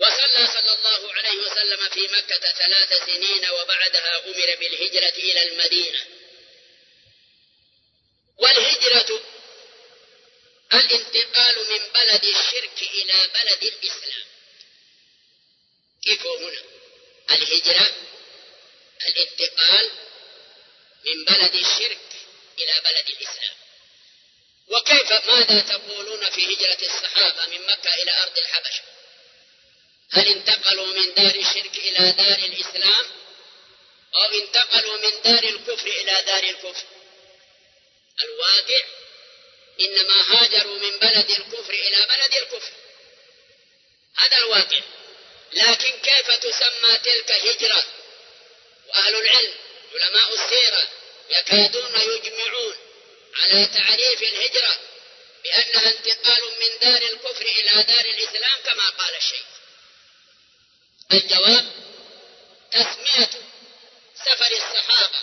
وصلى 0.00 0.46
صلى 0.46 0.72
الله 0.74 1.12
عليه 1.12 1.36
وسلم 1.38 1.88
في 1.88 2.08
مكة 2.08 2.52
ثلاث 2.52 3.04
سنين 3.06 3.50
وبعدها 3.50 4.18
أمر 4.26 4.56
بالهجرة 4.60 5.16
إلى 5.16 5.42
المدينة. 5.42 6.06
والهجرة 8.38 9.22
الانتقال 10.72 11.70
من 11.70 11.92
بلد 11.94 12.24
الشرك 12.24 12.82
إلى 12.82 13.30
بلد 13.34 13.62
الإسلام؟ 13.62 14.26
كيف 16.04 16.26
هنا؟ 16.26 16.62
الهجرة 17.30 17.94
الانتقال 19.06 19.90
من 21.04 21.24
بلد 21.24 21.54
الشرك 21.54 22.05
إلى 22.58 22.80
بلد 22.84 23.08
الإسلام. 23.08 23.54
وكيف 24.68 25.12
ماذا 25.12 25.60
تقولون 25.60 26.30
في 26.30 26.54
هجرة 26.54 26.78
الصحابة 26.86 27.46
من 27.46 27.66
مكة 27.66 27.94
إلى 27.94 28.22
أرض 28.22 28.38
الحبشة؟ 28.38 28.82
هل 30.10 30.26
انتقلوا 30.28 30.86
من 30.86 31.14
دار 31.14 31.34
الشرك 31.34 31.76
إلى 31.76 32.12
دار 32.12 32.38
الإسلام؟ 32.38 33.06
أو 34.14 34.34
انتقلوا 34.34 34.96
من 34.96 35.22
دار 35.22 35.44
الكفر 35.44 35.86
إلى 35.86 36.22
دار 36.22 36.42
الكفر؟ 36.42 36.86
الواقع 38.20 38.84
إنما 39.80 40.14
هاجروا 40.28 40.78
من 40.78 40.98
بلد 40.98 41.30
الكفر 41.30 41.74
إلى 41.74 42.06
بلد 42.06 42.34
الكفر. 42.34 42.72
هذا 44.16 44.36
الواقع. 44.38 44.80
لكن 45.52 45.98
كيف 45.98 46.30
تسمى 46.30 46.98
تلك 46.98 47.32
هجرة؟ 47.32 47.84
وأهل 48.88 49.14
العلم 49.14 49.54
علماء 49.94 50.34
السيرة 50.34 50.88
يكادون 51.30 52.00
يجمعون 52.00 52.76
على 53.34 53.66
تعريف 53.66 54.22
الهجرة 54.22 54.78
بأنها 55.44 55.88
انتقال 55.90 56.42
من 56.60 56.78
دار 56.78 57.02
الكفر 57.02 57.42
إلى 57.46 57.82
دار 57.82 58.04
الإسلام 58.04 58.60
كما 58.64 58.88
قال 58.88 59.16
الشيخ. 59.16 59.46
الجواب 61.12 61.66
تسمية 62.70 63.30
سفر 64.24 64.52
الصحابة 64.52 65.18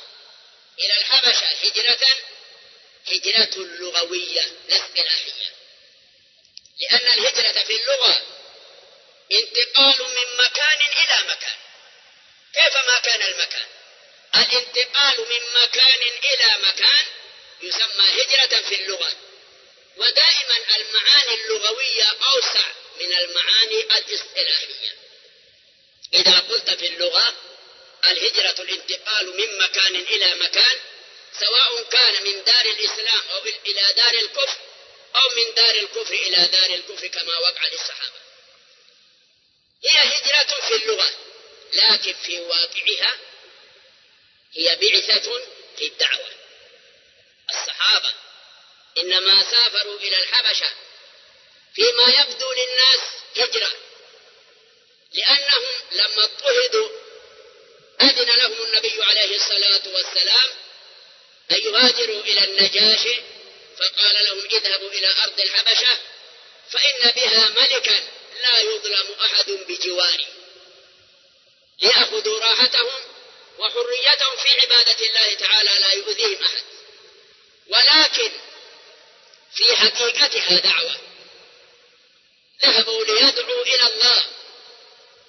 إلى 0.80 0.98
الحبشة 0.98 1.48
هجرة 1.48 2.08
هجرة 3.08 3.58
لغوية 3.66 4.46
لا 4.70 4.76
اصطلاحية 4.78 5.34
لأن 6.80 7.08
الهجرة 7.14 7.64
في 7.64 7.74
اللغة 7.82 8.22
انتقال 9.32 10.04
من 10.16 10.38
مكان 10.46 10.80
إلى 10.82 11.28
مكان. 11.30 11.56
كيف 12.54 12.78
ما 12.88 13.00
كان 13.00 13.22
المكان؟ 13.22 13.68
الانتقال 14.36 15.20
من 15.20 15.62
مكان 15.62 16.02
إلى 16.02 16.68
مكان 16.68 17.06
يسمى 17.62 18.06
هجرة 18.22 18.62
في 18.62 18.76
اللغة. 18.76 19.14
ودائما 19.98 20.58
المعاني 20.76 21.34
اللغوية 21.34 22.04
أوسع 22.04 22.68
من 23.00 23.14
المعاني 23.14 23.82
الاصطلاحية. 23.82 24.94
إذا 26.14 26.40
قلت 26.40 26.70
في 26.70 26.88
اللغة 26.88 27.34
الهجرة 28.06 28.64
الانتقال 28.64 29.38
من 29.38 29.58
مكان 29.58 29.96
إلى 29.96 30.36
مكان 30.36 30.80
سواء 31.40 31.84
كان 31.84 32.24
من 32.24 32.44
دار 32.44 32.66
الإسلام 32.66 33.22
أو 33.32 33.42
إلى 33.66 33.94
دار 33.94 34.14
الكفر 34.14 34.58
أو 35.16 35.30
من 35.30 35.54
دار 35.54 35.76
الكفر 35.76 36.14
إلى 36.14 36.48
دار 36.48 36.70
الكفر 36.70 37.08
كما 37.08 37.38
وقع 37.38 37.68
للصحابة. 37.68 38.24
هي 39.86 40.00
هجرة 40.00 40.62
في 40.68 40.76
اللغة 40.76 41.12
لكن 41.74 42.14
في 42.14 42.40
واقعها 42.40 43.18
هي 44.56 44.76
بعثة 44.76 45.42
في 45.78 45.86
الدعوة. 45.88 46.30
الصحابة 47.50 48.12
إنما 48.98 49.44
سافروا 49.44 50.00
إلى 50.00 50.18
الحبشة 50.20 50.70
فيما 51.76 52.22
يبدو 52.22 52.52
للناس 52.52 53.00
هجرة 53.38 53.72
لأنهم 55.14 55.64
لما 55.92 56.24
اضطهدوا 56.24 56.90
أذن 58.02 58.36
لهم 58.36 58.64
النبي 58.64 59.04
عليه 59.04 59.36
الصلاة 59.36 59.82
والسلام 59.94 60.50
أن 61.52 61.58
يهاجروا 61.58 62.22
إلى 62.22 62.44
النجاشي 62.44 63.22
فقال 63.78 64.26
لهم 64.26 64.46
اذهبوا 64.46 64.90
إلى 64.90 65.08
أرض 65.24 65.40
الحبشة 65.40 66.00
فإن 66.70 67.12
بها 67.12 67.50
ملكا 67.50 68.04
لا 68.42 68.60
يظلم 68.60 69.16
أحد 69.26 69.52
بجواره 69.52 70.26
ليأخذوا 71.82 72.40
راحتهم 72.40 73.13
وحريتهم 73.58 74.38
في 74.44 74.62
عبادة 74.62 75.06
الله 75.06 75.34
تعالى 75.34 75.80
لا 75.80 75.92
يؤذيهم 75.94 76.44
أحد. 76.44 76.64
ولكن 77.68 78.32
في 79.56 79.76
حقيقتها 79.76 80.60
دعوة. 80.60 80.96
ذهبوا 82.62 83.06
ليدعوا 83.06 83.64
إلى 83.64 83.88
الله 83.88 84.24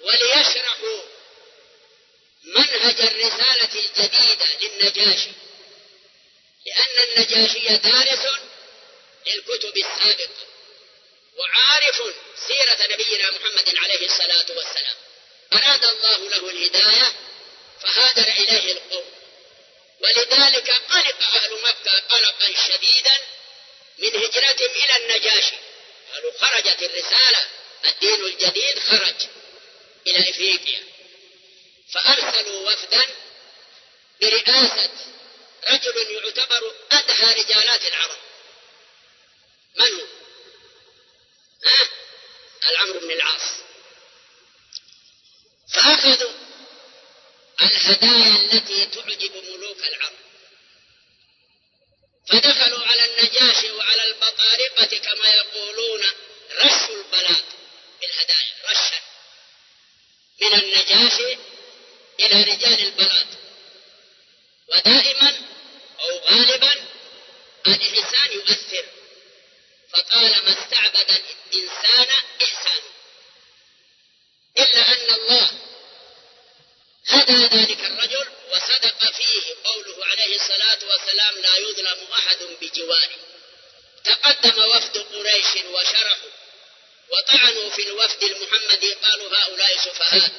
وليشرحوا 0.01 1.01
منهج 2.43 3.01
الرسالة 3.01 3.69
الجديدة 3.73 4.47
للنجاشي. 4.61 5.29
لأن 6.65 6.99
النجاشي 7.09 7.77
دارس 7.77 8.25
للكتب 9.27 9.77
السابقة 9.77 10.45
وعارف 11.37 12.15
سيرة 12.47 12.93
نبينا 12.93 13.31
محمد 13.31 13.75
عليه 13.77 14.05
الصلاة 14.05 14.45
والسلام. 14.57 14.95
أراد 15.53 15.85
الله 15.85 16.29
له 16.29 16.49
الهداية 16.49 17.13
فهاجر 17.81 18.27
إليه 18.27 18.71
القوم. 18.71 19.05
ولذلك 20.01 20.69
قلق 20.71 21.23
أهل 21.35 21.61
مكة 21.61 21.99
قلقا 21.99 22.53
شديدا 22.67 23.17
من 23.97 24.15
هجرتهم 24.15 24.71
إلى 24.71 24.95
النجاشي. 24.95 25.55
قالوا 26.13 26.31
خرجت 26.39 26.83
الرسالة 26.83 27.47
الدين 27.85 28.25
الجديد 28.25 28.79
خرج 28.79 29.27
إلى 30.07 30.29
إفريقيا. 30.29 30.83
فأرسلوا 31.91 32.71
وفدا 32.71 33.05
برئاسة 34.21 34.89
رجل 35.67 36.11
يعتبر 36.11 36.75
أدهى 36.91 37.33
رجالات 37.33 37.85
العرب. 37.85 38.17
من 39.75 39.93
هو؟ 39.93 40.05
ها؟ 41.65 41.89
العمرو 42.69 42.99
بن 42.99 43.11
العاص. 43.11 43.41
فأخذوا 45.73 46.44
الهدايا 47.61 48.35
التي 48.35 48.85
تعجب 48.85 49.35
ملوك 49.35 49.77
العرب. 49.77 50.15
فدخلوا 52.27 52.87
على 52.87 53.05
النجاشي 53.05 53.71
وعلى 53.71 54.03
البطارقة 54.03 54.97
كما 54.97 55.29
يقولون 55.29 56.03
رشوا 56.55 56.95
البلاط. 56.95 57.43
بالهدايا 58.01 58.53
رشا. 58.69 58.99
من 60.41 60.53
النجاشي 60.53 61.37
إلى 62.19 62.43
رجال 62.43 62.79
البلاط. 62.87 63.27
ودائما 64.67 65.33
أو 65.99 66.19
غالبا 66.19 66.73
الإنسان 67.67 68.31
يؤثر. 68.31 68.85
فقال 69.93 70.45
ما 70.45 70.63
استعبد 70.63 71.21
أتى 77.25 77.57
ذلك 77.57 77.79
الرجل 77.79 78.27
وصدق 78.51 79.11
فيه 79.11 79.55
قوله 79.63 80.05
عليه 80.05 80.35
الصلاة 80.35 80.79
والسلام 80.89 81.37
لا 81.41 81.57
يظلم 81.57 82.07
أحد 82.13 82.37
بجواره. 82.61 83.15
تقدم 84.03 84.69
وفد 84.69 84.97
قريش 84.97 85.55
وشرحوا 85.65 86.29
وطعنوا 87.09 87.69
في 87.69 87.83
الوفد 87.83 88.23
المحمدي 88.23 88.93
قالوا 88.93 89.37
هؤلاء 89.37 89.77
سفهاء. 89.77 90.31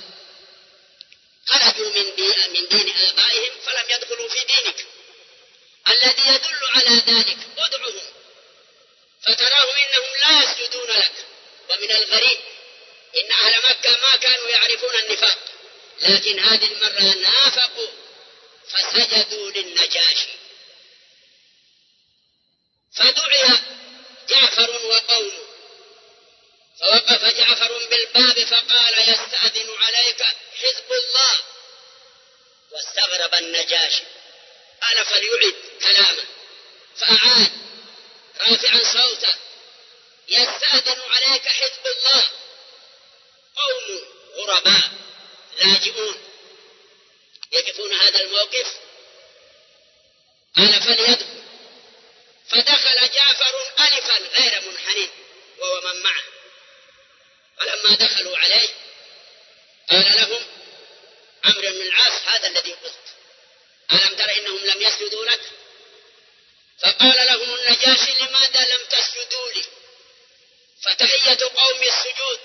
خرجوا 1.46 1.90
من 1.90 2.06
من 2.52 2.68
دين 2.68 2.96
آبائهم 2.96 3.52
فلم 3.66 3.90
يدخلوا 3.90 4.28
في 4.28 4.38
دينك. 4.38 4.86
الذي 5.88 6.28
يدل 6.28 6.66
على 6.74 7.02
ذلك 7.06 7.38
ادعهم 7.58 8.00
فتراهم 9.22 9.74
إنهم 9.76 10.12
لا 10.24 10.42
يسجدون 10.42 10.90
لك. 10.90 11.12
ومن 11.70 11.90
الغريب 11.90 12.38
إن 13.16 13.32
أهل 13.32 13.70
مكة 13.70 13.90
ما 14.00 14.16
كانوا 14.16 14.48
يعرفون 14.48 14.94
النفاق. 14.94 15.55
لكن 16.00 16.38
هذه 16.38 16.72
المرة 16.72 17.14
نافقوا 17.14 17.90
فسجدوا 18.68 19.50
للنجاشي. 19.50 20.28
فدعي 22.96 23.58
جعفر 24.28 24.70
وقومه. 24.70 25.46
فوقف 26.80 27.24
جعفر 27.24 27.86
بالباب 27.90 28.44
فقال 28.44 28.98
يستأذن 28.98 29.76
عليك 29.78 30.22
حزب 30.62 30.92
الله. 30.92 31.42
واستغرب 32.70 33.34
النجاشي. 33.34 34.04
قال 34.82 35.04
فليعد 35.04 35.54
كلامه. 35.80 36.24
فأعاد 36.96 37.50
رافعا 38.40 38.80
صوته. 38.92 39.34
يستأذن 40.28 41.00
عليك 41.00 41.48
حزب 41.48 41.86
الله. 41.86 42.28
قوم 43.56 44.04
غرباء. 44.36 45.05
لاجئون 45.60 46.16
يقفون 47.52 47.92
هذا 47.92 48.20
الموقف؟ 48.20 48.66
قال 50.56 50.82
فليدخل 50.82 51.36
فدخل 52.48 53.10
جعفر 53.10 53.54
ألفا 53.80 54.18
غير 54.18 54.60
منحنين 54.60 55.10
وهو 55.58 55.80
من 55.80 56.02
معه. 56.02 56.22
فلما 57.58 57.94
دخلوا 57.94 58.38
عليه 58.38 58.68
قال 59.90 60.16
لهم 60.16 60.46
عمرو 61.44 61.70
بن 61.70 61.82
العاص 61.82 62.12
هذا 62.26 62.46
الذي 62.46 62.72
قلت. 62.72 63.06
ألم 63.92 64.16
تر 64.16 64.36
إنهم 64.36 64.64
لم 64.64 64.82
يسجدوا 64.82 65.24
لك؟ 65.24 65.40
فقال 66.78 67.26
لهم 67.26 67.54
النجاشي 67.54 68.12
لماذا 68.12 68.74
لم 68.74 68.84
تسجدوا 68.90 69.50
لي؟ 69.50 69.64
فتحية 70.82 71.38
قوم 71.56 71.82
السجود. 71.82 72.40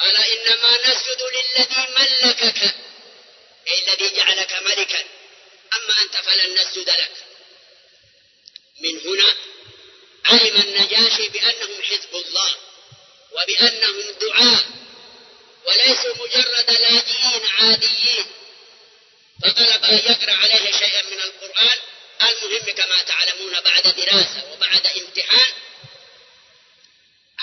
قال 0.00 0.16
إنما 0.16 0.88
نسجد 0.88 1.22
للذي 1.22 1.86
ملكك. 1.98 2.74
أي 3.68 3.82
الذي 3.88 4.16
جعلك 4.16 4.52
ملكا؟ 4.52 5.04
أما 5.74 6.02
أنت 6.02 6.16
فلن 6.16 6.54
نسجد 6.54 6.90
لك. 6.90 7.12
من 8.80 9.00
هنا 9.00 9.34
علم 10.24 10.56
النجاشي 10.56 11.28
بأنهم 11.28 11.82
حزب 11.82 12.14
الله 12.14 12.56
وبأنهم 13.32 14.10
دعاء 14.20 14.64
وليسوا 15.64 16.14
مجرد 16.14 16.70
لاجئين 16.70 17.46
عاديين. 17.58 18.26
فطلب 19.42 19.84
أن 19.84 19.98
يقرأ 19.98 20.32
عليه 20.32 20.72
شيئا 20.78 21.02
من 21.02 21.20
القرآن. 21.20 21.78
المهم 22.22 22.74
كما 22.74 23.02
تعلمون 23.02 23.60
بعد 23.60 23.82
دراسة 23.82 24.52
وبعد 24.52 24.86
امتحان 24.86 25.52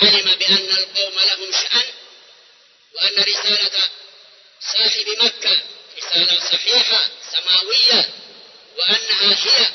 علم 0.01 0.36
بأن 0.36 0.72
القوم 0.72 1.20
لهم 1.20 1.51
شأن 1.51 2.07
وأن 2.97 3.23
رسالة 3.23 3.89
صاحب 4.61 5.07
مكة 5.07 5.61
رسالة 5.97 6.39
صحيحة 6.39 7.09
سماوية 7.31 8.09
وأنها 8.77 9.45
هي. 9.45 9.71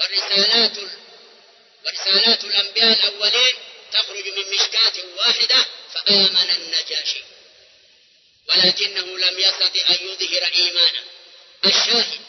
والرسالات 0.00 0.78
ورسالات 1.86 2.44
الأنبياء 2.44 2.92
الأولين 2.92 3.54
تخرج 3.92 4.28
من 4.28 4.50
مشكاة 4.50 5.04
واحدة 5.16 5.66
فآمن 5.94 6.50
النجاشي. 6.50 7.22
ولكنه 8.48 9.18
لم 9.18 9.38
يستطع 9.38 9.86
أن 9.90 9.98
يظهر 10.00 10.44
إيمانه. 10.52 11.04
الشاهد 11.64 12.20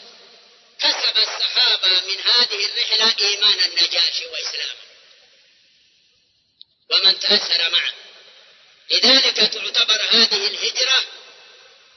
كسب 0.80 1.18
الصحابة 1.18 2.00
من 2.00 2.20
هذه 2.20 2.66
الرحلة 2.66 3.28
إيمان 3.28 3.60
النجاشي 3.60 4.26
وإسلامه. 4.26 4.80
ومن 6.90 7.20
تأثر 7.20 7.70
معه. 7.70 7.99
لذلك 8.90 9.36
تعتبر 9.36 10.02
هذه 10.10 10.46
الهجرة 10.46 11.04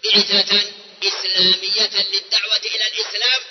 بعثة 0.03 0.71
إسلامية 1.03 2.03
للدعوة 2.11 2.57
إلى 2.57 2.87
الإسلام 2.87 3.41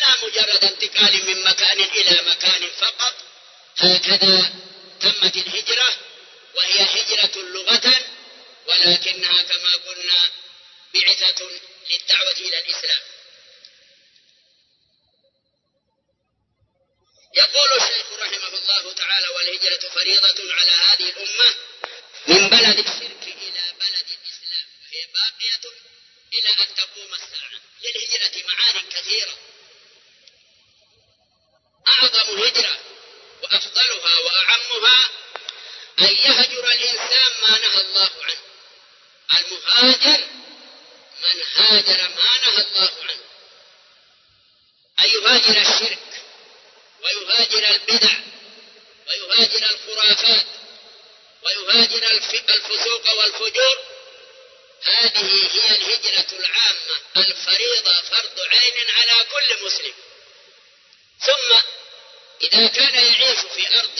لا 0.00 0.26
مجرد 0.26 0.64
انتقال 0.64 1.26
من 1.26 1.44
مكان 1.44 1.80
إلى 1.80 2.30
مكان 2.30 2.70
فقط. 2.70 3.14
هكذا 3.76 4.52
تمت 5.00 5.36
الهجرة 5.36 5.94
وهي 6.54 6.82
هجرة 6.82 7.42
لغة 7.42 7.94
ولكنها 8.66 9.42
كما 9.42 9.72
قلنا 9.86 10.30
بعثة 10.94 11.50
للدعوة 11.90 12.36
إلى 12.38 12.58
الإسلام. 12.58 13.02
يقول 17.34 17.72
الشيخ 17.80 18.12
رحمه 18.12 18.58
الله 18.58 18.92
تعالى 18.92 19.28
والهجرة 19.28 19.88
فريضة 19.88 20.52
على 20.54 20.70
هذه 20.70 21.08
الأمة 21.10 21.54
من 22.28 22.48
بلد 22.48 22.78
الشرك 22.78 23.22
إلى 23.22 23.72
بلد 23.80 24.08
الإسلام. 24.16 24.66
وهي 24.82 25.06
باقية 25.14 25.64
إلى 26.32 26.48
أن 26.48 26.74
تقوم 26.74 27.14
الساعة. 27.14 27.60
للهجرة 27.82 28.46
معان 28.48 28.88
كثيرة. 28.90 29.38
أعظم 31.88 32.42
هجرة 32.42 32.80
وأفضلها 33.42 34.18
وأعمها 34.18 35.10
أن 36.00 36.06
يهجر 36.06 36.72
الإنسان 36.72 37.32
ما 37.42 37.58
نهى 37.58 37.80
الله 37.80 38.10
عنه. 38.22 38.42
المهاجر 39.38 40.24
من 41.22 41.42
هاجر 41.54 42.08
ما 42.08 42.38
نهى 42.38 42.64
الله 42.66 42.92
عنه. 43.02 43.24
أن 45.00 45.04
يهاجر 45.04 45.60
الشرك. 45.60 46.05
الفسوق 52.24 53.12
والفجور. 53.18 53.78
هذه 54.82 55.48
هي 55.52 55.76
الهجرة 55.76 56.38
العامة. 56.38 56.96
الفريضة 57.16 58.02
فرض 58.02 58.40
عين 58.40 58.90
على 58.90 59.26
كل 59.32 59.64
مسلم. 59.64 59.94
ثم 61.20 61.60
إذا 62.42 62.68
كان 62.68 62.94
يعيش 62.94 63.38
في 63.38 63.78
أرض 63.80 63.98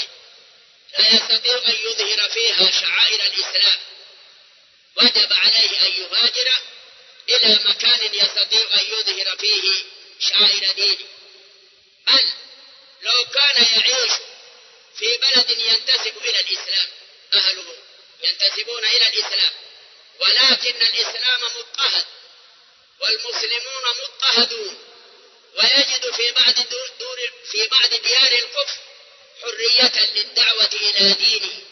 لا 0.99 1.14
يستطيع 1.14 1.55
أن 1.67 1.75
يظهر 1.85 2.29
فيها 2.29 2.71
شعائر 2.71 3.21
الإسلام. 3.27 3.79
وجب 4.97 5.33
عليه 5.33 5.87
أن 5.87 5.93
يهاجر 5.93 6.53
إلى 7.29 7.59
مكان 7.64 8.14
يستطيع 8.14 8.81
أن 8.81 8.85
يظهر 8.85 9.37
فيه 9.37 9.85
شعائر 10.21 10.73
دينه. 10.73 11.07
بل 12.07 12.25
لو 13.03 13.25
كان 13.35 13.64
يعيش 13.64 14.12
في 14.99 15.17
بلد 15.17 15.51
ينتسب 15.51 16.17
إلى 16.19 16.41
الإسلام 16.41 16.89
أهله 17.35 17.77
ينتسبون 18.23 18.85
إلى 18.85 19.09
الإسلام. 19.09 19.53
ولكن 20.21 20.83
الإسلام 20.83 21.41
مضطهد. 21.41 22.05
والمسلمون 23.01 23.85
مضطهدون. 24.03 24.79
ويجد 25.55 26.11
في 26.17 26.33
بعض 26.33 26.55
دور 26.99 27.33
في 27.51 27.67
بعض 27.67 27.95
ديار 27.95 28.33
الكفر 28.33 28.79
حرية 29.43 30.05
للدعوة 30.14 30.71
إلى 30.73 31.12
دينه. 31.12 31.62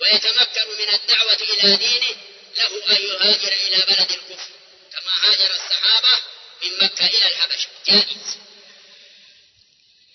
ويتمكن 0.00 0.68
من 0.78 0.94
الدعوة 0.94 1.32
إلى 1.32 1.76
دينه. 1.76 2.16
له 2.56 2.96
أن 2.96 3.02
يهاجر 3.02 3.52
إلى 3.52 3.76
بلد 3.76 4.10
الكفر. 4.10 4.50
كما 4.92 5.12
هاجر 5.22 5.54
الصحابة 5.54 6.22
من 6.62 6.76
مكة 6.84 7.06
إلى 7.06 7.26
الحبشة. 7.26 7.68
جائز. 7.86 8.36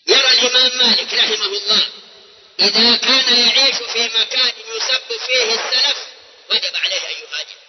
يرى 0.08 0.32
الإمام 0.32 0.78
مالك 0.78 1.14
رحمه 1.14 1.46
الله 1.46 1.90
إذا 2.62 2.96
كان 2.98 3.48
يعيش 3.48 3.76
في 3.76 4.04
مكان 4.20 4.54
يسب 4.76 5.18
فيه 5.28 5.44
السلف 5.54 5.98
وجب 6.50 6.76
عليه 6.76 7.08
أن 7.08 7.16
يهاجر. 7.24 7.62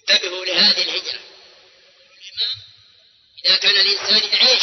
انتبهوا 0.00 0.44
لهذه 0.44 0.82
الهجرة. 0.82 1.20
إذا 3.44 3.56
كان 3.56 3.76
الإنسان 3.76 4.32
يعيش 4.32 4.62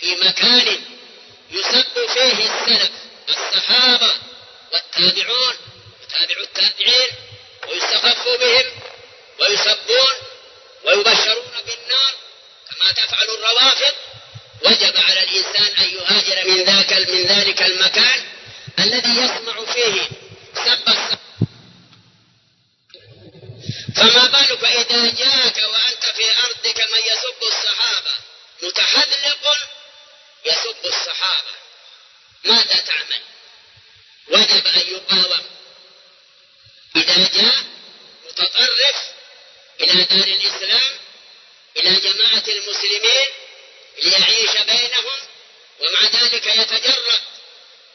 في 0.00 0.14
مكان 0.14 0.84
يسب 1.50 2.06
فيه 2.12 2.32
السلف 2.32 2.90
الصحابة 3.28 4.14
والتابعون 4.72 5.56
وتابع 6.02 6.40
التابعين 6.40 7.10
ويستخف 7.68 8.28
بهم 8.28 8.80
ويسبون 9.40 10.14
ويبشرون 10.84 11.52
بالنار 11.66 12.14
كما 12.70 12.92
تفعل 12.92 13.28
الروافض 13.28 13.94
وجب 14.64 14.96
على 14.96 15.22
الإنسان 15.22 15.84
أن 15.84 15.90
يهاجر 15.94 16.48
من 16.50 16.64
ذاك 16.64 16.92
من 16.92 17.26
ذلك 17.26 17.62
المكان 17.62 18.24
الذي 18.78 19.10
يسمع 19.10 19.64
فيه 19.64 20.08
سب 20.54 21.10
فما 23.96 24.26
قالوا 24.38 24.56
فإذا 24.56 25.10
جاءك 25.10 25.56
وأنت 25.56 26.04
في 26.16 26.38
أرضك 26.38 26.80
من 26.92 26.98
يسب 27.12 27.42
الصحابة؟ 27.42 28.10
متحذلق 28.62 29.56
يسب 30.46 30.76
الصحابة. 30.84 31.54
ماذا 32.44 32.76
تعمل؟ 32.76 33.22
وجب 34.28 34.66
أن 34.66 34.80
يقاوم. 34.80 35.44
إذا 36.96 37.28
جاء 37.28 37.64
متطرف 38.28 38.96
إلى 39.80 40.04
دار 40.04 40.28
الإسلام 40.28 40.90
إلى 41.76 42.00
جماعة 42.00 42.44
المسلمين 42.48 43.28
ليعيش 44.02 44.50
بينهم 44.50 45.20
ومع 45.80 46.02
ذلك 46.02 46.46
يتجرأ 46.46 47.20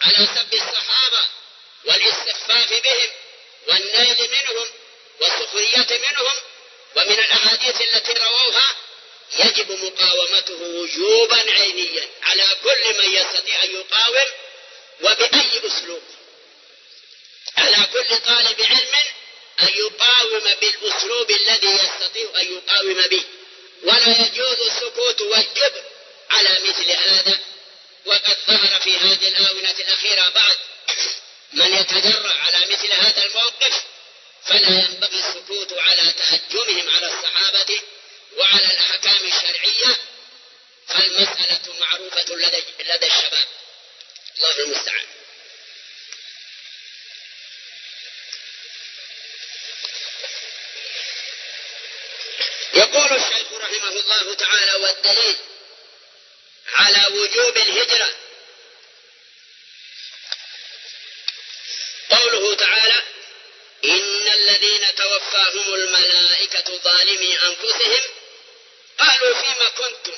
على 0.02 0.18
سب 0.36 0.54
الصحابة 0.54 1.28
والاستخفاف 1.86 2.70
بهم 2.70 3.10
والنيل 3.68 4.30
منهم 4.32 4.68
والسخرية 5.22 6.00
منهم 6.10 6.36
ومن 6.96 7.20
الأحاديث 7.20 7.82
التي 7.82 8.14
رووها 8.14 8.76
يجب 9.40 9.72
مقاومته 9.72 10.62
وجوبا 10.62 11.52
عينيا 11.52 12.10
على 12.24 12.48
كل 12.64 12.98
من 12.98 13.14
يستطيع 13.14 13.64
أن 13.64 13.72
يقاوم 13.72 14.28
وبأي 15.02 15.68
أسلوب. 15.68 16.04
على 17.58 17.88
كل 17.94 18.18
طالب 18.18 18.62
علم 18.62 18.94
أن 19.62 19.70
يقاوم 19.76 20.44
بالأسلوب 20.62 21.32
الذي 21.32 21.68
يستطيع 21.68 22.42
أن 22.42 22.54
يقاوم 22.54 23.08
به. 23.08 23.24
ولا 23.84 24.22
يجوز 24.22 24.60
السكوت 24.60 25.22
والجبر 25.22 25.84
على 26.32 26.60
مثل 26.60 26.92
هذا 26.92 27.40
وقد 28.06 28.38
ظهر 28.48 28.80
في 28.80 28.98
هذه 28.98 29.28
الآونة 29.28 29.72
الأخيرة 29.80 30.30
بعض 30.30 30.56
من 31.54 31.74
يتجرأ 31.74 32.34
على 32.34 32.58
مثل 32.70 32.92
هذا 32.92 33.26
الموقف 33.26 33.84
فلا 34.46 34.70
ينبغي 34.70 35.20
السكوت 35.20 35.74
على 35.74 36.12
تهجمهم 36.12 36.90
على 36.90 37.08
الصحابة 37.08 37.82
وعلى 38.38 38.66
الأحكام 38.66 39.26
الشرعية 39.28 39.98
فالمسألة 40.88 41.80
معروفة 41.80 42.36
لدى, 42.36 42.64
لدى 42.84 43.08
الشباب. 43.08 43.48
الله 44.38 44.60
المستعان. 44.60 45.06
يقول 52.74 53.12
الشيخ 53.18 53.52
رحمه 53.54 53.90
الله 53.90 54.34
تعالى 54.34 54.76
والدليل 54.76 55.36
على 56.74 57.18
وجوب 57.18 57.58
الهجرة. 57.58 58.16
قوله 62.10 62.56
تعالى 62.56 63.04
إن 63.86 64.28
الذين 64.28 64.96
توفاهم 64.96 65.74
الملائكة 65.74 66.78
ظالمي 66.78 67.40
أنفسهم 67.40 68.02
قالوا 69.00 69.42
فيما 69.42 69.70
كنتم؟ 69.70 70.14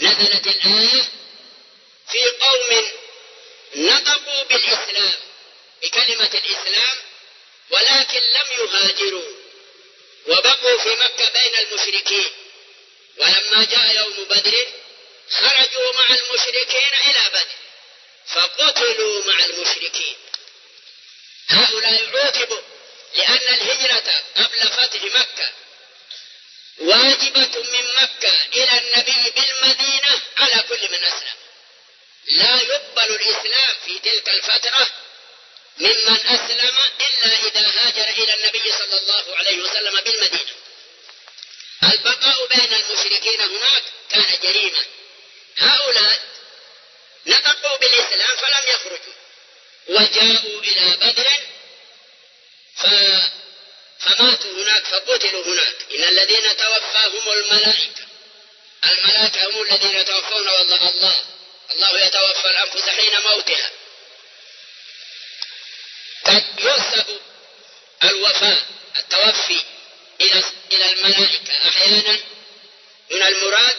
نزلت 0.00 0.46
الآية 0.46 1.02
في 2.10 2.28
قوم 2.28 2.88
نطقوا 3.74 4.42
بالإسلام 4.42 5.14
بكلمة 5.82 6.30
الإسلام 6.34 6.96
ولكن 7.70 8.20
لم 8.20 8.46
يهاجروا 8.58 9.32
وبقوا 10.26 10.78
في 10.78 10.88
مكة 10.88 11.28
بين 11.28 11.54
المشركين. 11.56 12.30
ولما 13.16 13.64
جاء 13.64 13.96
يوم 13.96 14.24
بدر 14.24 14.66
خرجوا 15.32 15.92
مع 15.92 16.14
المشركين 16.14 16.92
إلى 17.04 17.28
بدر 17.28 17.46
فقتلوا 18.26 19.24
مع 19.24 19.44
المشركين. 19.44 20.16
هؤلاء 21.48 22.06
عوقبوا 22.06 22.60
لأن 23.14 23.54
الهجرة 23.54 24.22
قبل 24.36 24.58
فتح 24.58 25.02
مكة 25.02 25.52
واجبة 26.78 27.62
من 27.62 27.94
مكة 27.94 28.46
إلى 28.54 28.78
النبي 28.78 29.30
بالمدينة 29.30 30.22
على 30.36 30.62
كل 30.68 30.90
من 30.90 31.04
أسلم. 31.04 31.36
لا 32.26 32.60
يقبل 32.62 33.14
الإسلام 33.14 33.76
في 33.86 33.98
تلك 33.98 34.28
الفترة 34.28 34.88
ممن 35.78 36.26
أسلم 36.26 36.78
إلا 37.00 37.36
إذا 37.36 37.72
هاجر 37.74 38.08
إلى 38.08 38.34
النبي 38.34 38.72
صلى 38.72 38.98
الله 38.98 39.36
عليه 39.36 39.58
وسلم 39.62 40.00
بالمدينة. 40.00 40.52
البقاء 41.82 42.46
بين 42.46 42.74
المشركين 42.74 43.40
هناك 43.40 43.82
كان 44.10 44.38
جريمة 44.42 44.84
هؤلاء 45.56 46.20
نطقوا 47.26 47.76
بالإسلام 47.76 48.36
فلم 48.36 48.68
يخرجوا. 48.68 49.14
وجاءوا 49.88 50.60
إلى 50.60 50.96
بدر 50.96 51.28
ف... 52.76 52.86
فماتوا 53.98 54.62
هناك 54.62 54.84
فقتلوا 54.84 55.44
هناك. 55.44 55.76
إن 55.94 56.04
الذين 56.04 56.56
توفاهم 56.56 57.28
الملائكة. 57.32 58.04
الملائكة 58.84 59.46
هم 59.46 59.62
الذين 59.62 59.96
يتوفون 59.96 60.48
والله 60.48 60.88
الله. 60.88 61.24
الله 61.70 62.00
يتوفى 62.00 62.50
الأنفس 62.50 62.88
حين 62.88 63.20
موتها. 63.20 63.70
قد 66.24 66.44
ينسب 66.58 67.20
الوفاء 68.04 68.66
التوفي 68.96 69.62
إلى 70.20 70.42
إلى 70.72 70.92
الملائكة 70.92 71.68
أحيانا. 71.68 72.20
من 73.10 73.22
المراد 73.22 73.76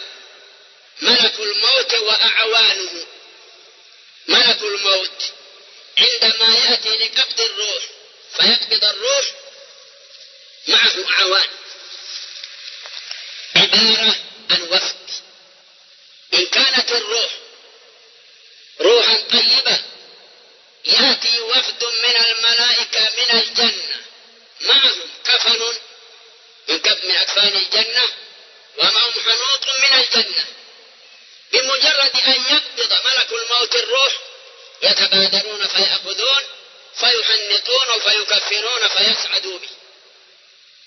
ملك 1.02 1.40
الموت 1.40 1.94
وأعوانه. 1.94 3.06
ملك 4.28 4.62
الموت. 4.62 5.32
عندما 5.98 6.54
يأتي 6.54 6.88
لقبض 6.88 7.40
الروح 7.40 7.84
فيقبض 8.36 8.84
الروح 8.84 9.24
معه 10.66 11.12
أعوان. 11.18 11.48
عبارة 13.56 14.16
عن 14.50 14.62
وفد. 14.62 15.10
إن 16.34 16.46
كانت 16.46 16.92
الروح 16.92 17.30
روحا 18.80 19.16
طيبة 19.16 19.82
يأتي 20.84 21.40
وفد 21.40 21.84
من 21.84 22.16
الملائكة 22.16 23.10
من 23.16 23.40
الجنة. 23.40 24.00
معهم 24.60 25.10
كفن 25.24 25.60
من 26.68 26.80
من 27.04 27.16
أكفان 27.16 27.56
الجنة 27.56 28.08
ومعهم 28.78 29.12
حنوط 29.12 29.68
من 29.68 29.94
الجنة. 29.98 30.44
بمجرد 31.74 32.20
أن 32.20 32.44
يقبض 32.56 32.92
ملك 33.04 33.32
الموت 33.32 33.74
الروح 33.74 34.18
يتبادرون 34.82 35.66
فيأخذون 35.66 36.42
فيحنطون 36.94 38.00
فيكفرون 38.00 38.88
فيسعدوا 38.88 39.58
به. 39.58 39.68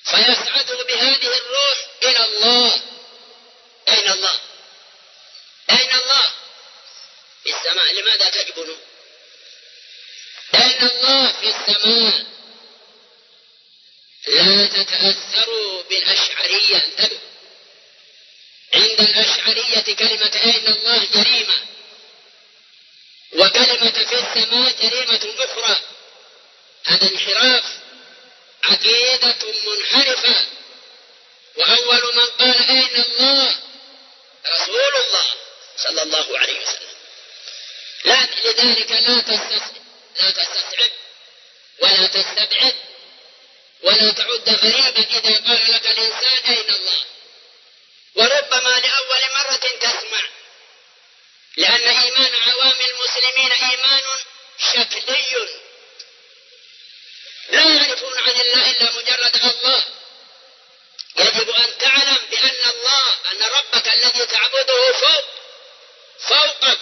فيسعدوا 0.03 0.83
بهذه 0.83 1.37
الروح 1.37 1.77
إلى 2.03 2.25
الله. 2.25 2.81
أين 3.89 4.11
الله؟ 4.11 4.39
أين 5.69 5.93
الله؟ 5.93 6.31
في 7.43 7.49
السماء. 7.55 7.93
لماذا 7.93 8.29
تجبنوا 8.29 8.77
أين 10.55 10.81
الله 10.81 11.33
في 11.41 11.47
السماء؟ 11.47 12.25
لا 14.27 14.67
تتأثروا 14.67 15.83
بالأشعرية. 15.83 16.75
انتبهوا 16.77 17.26
عند 18.97 19.09
الأشعرية 19.09 19.95
كلمة 19.95 20.31
أين 20.43 20.67
الله 20.67 21.05
جريمة 21.13 21.55
وكلمة 23.33 23.91
في 23.91 24.15
السماء 24.15 24.71
جريمة 24.81 25.35
أخرى. 25.39 25.79
هذا 26.85 27.07
انحراف 27.11 27.63
عقيدة 28.63 29.35
منحرفة. 29.67 30.45
وأول 31.55 32.15
من 32.15 32.25
قال 32.25 32.69
أين 32.69 32.95
الله 32.95 33.55
رسول 34.47 34.95
الله 34.95 35.25
صلى 35.77 36.01
الله 36.01 36.39
عليه 36.39 36.59
وسلم. 36.61 36.97
لا 38.03 38.27
لذلك 38.43 38.91
لا 38.91 39.19
تستصعب 39.21 39.71
لا 40.21 40.31
تستصعب 40.31 40.91
ولا 41.79 42.07
تستبعد 42.07 42.75
ولا 43.81 44.11
تعد 44.11 44.49
غريبا 44.49 45.17
إذا 45.17 45.37
قال 45.47 45.71
لك 45.71 45.87
الإنسان 45.87 46.53
أين 46.53 46.69
الله. 46.69 47.16
وربما 48.17 48.79
لأول 48.79 49.21
مرة 49.35 49.77
تسمع. 49.81 50.21
لأن 51.57 51.87
إيمان 51.87 52.35
عوام 52.35 52.81
المسلمين 52.81 53.51
إيمان 53.51 54.01
شكلي. 54.57 55.47
لا 57.49 57.61
يعرفون 57.61 58.17
عن 58.17 58.41
الله 58.41 58.71
إلا 58.71 58.91
مجرد 58.91 59.35
الله. 59.45 59.83
يجب 61.17 61.49
أن 61.49 61.77
تعلم 61.77 62.17
بأن 62.31 62.69
الله 62.69 63.13
أن 63.31 63.43
ربك 63.43 63.87
الذي 63.87 64.25
تعبده 64.25 64.91
فوق 64.91 65.25
فوقك. 66.19 66.81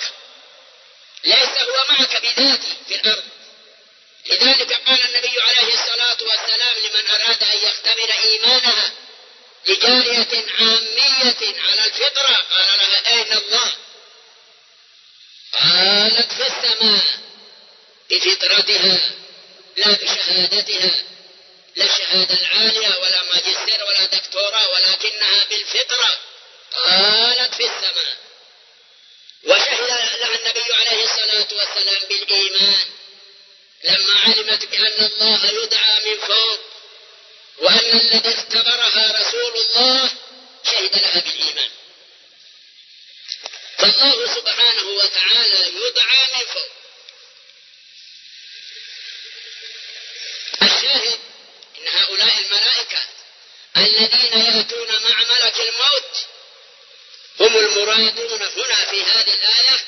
ليس 1.24 1.58
هو 1.58 1.86
معك 1.90 2.22
بذاته 2.22 2.78
في 2.88 2.96
الأرض. 2.96 3.24
لذلك 4.26 4.74
قال 4.74 5.02
النبي 5.06 5.42
عليه 5.42 5.74
الصلاة 5.74 6.18
والسلام 6.22 6.78
لمن 6.78 7.08
أراد 7.08 7.44
أن 7.44 7.58
يختبر 7.58 8.14
إيمانها 8.24 9.05
لجارية 9.68 10.46
عامية 10.60 11.62
على 11.62 11.86
الفطرة. 11.86 12.34
قال 12.52 12.78
لها 12.78 13.08
أين 13.08 13.34
الله؟ 13.38 13.74
قالت 15.60 16.34
في 16.34 16.48
السماء. 16.48 17.20
بفطرتها 18.10 19.12
لا 19.78 19.92
بشهادتها. 19.92 21.04
لا 21.76 21.86
الشهادة 21.86 22.40
العالية 22.42 22.98
ولا 22.98 23.24
ماجستير 23.24 23.84
ولا 23.84 24.06
دكتوراه 24.06 24.70
ولكنها 24.70 25.46
بالفطرة. 25.50 26.20
قالت 26.74 27.54
في 27.56 27.64
السماء. 27.64 28.16
وشهد 29.44 29.88
لها 29.90 30.36
النبي 30.36 30.74
عليه 30.74 31.04
الصلاة 31.04 31.48
والسلام 31.52 32.02
بالإيمان. 32.10 32.86
لما 33.84 34.20
علمت 34.26 34.66
بأن 34.66 35.06
الله 35.06 35.46
يدعى 35.64 36.00
من 36.06 36.28
فوق 36.28 36.75
وأن 37.58 38.00
الذي 38.00 38.30
اختبرها 38.30 39.20
رسول 39.22 39.58
الله 39.58 40.12
شهد 40.66 40.96
لها 40.96 41.20
بالإيمان. 41.20 41.70
فالله 43.78 44.36
سبحانه 44.36 44.88
وتعالى 44.90 45.68
يدعى 45.68 46.28
من 46.36 46.46
فوق. 46.46 46.70
الشاهد 50.62 51.20
إن 51.78 51.88
هؤلاء 51.88 52.38
الملائكة 52.40 53.00
الذين 53.78 54.34
يأتون 54.34 54.88
مع 54.88 55.18
ملك 55.20 55.60
الموت 55.60 56.26
هم 57.40 57.58
المرادون 57.58 58.42
هنا 58.42 58.86
في 58.86 59.04
هذه 59.04 59.34
الآية 59.34 59.80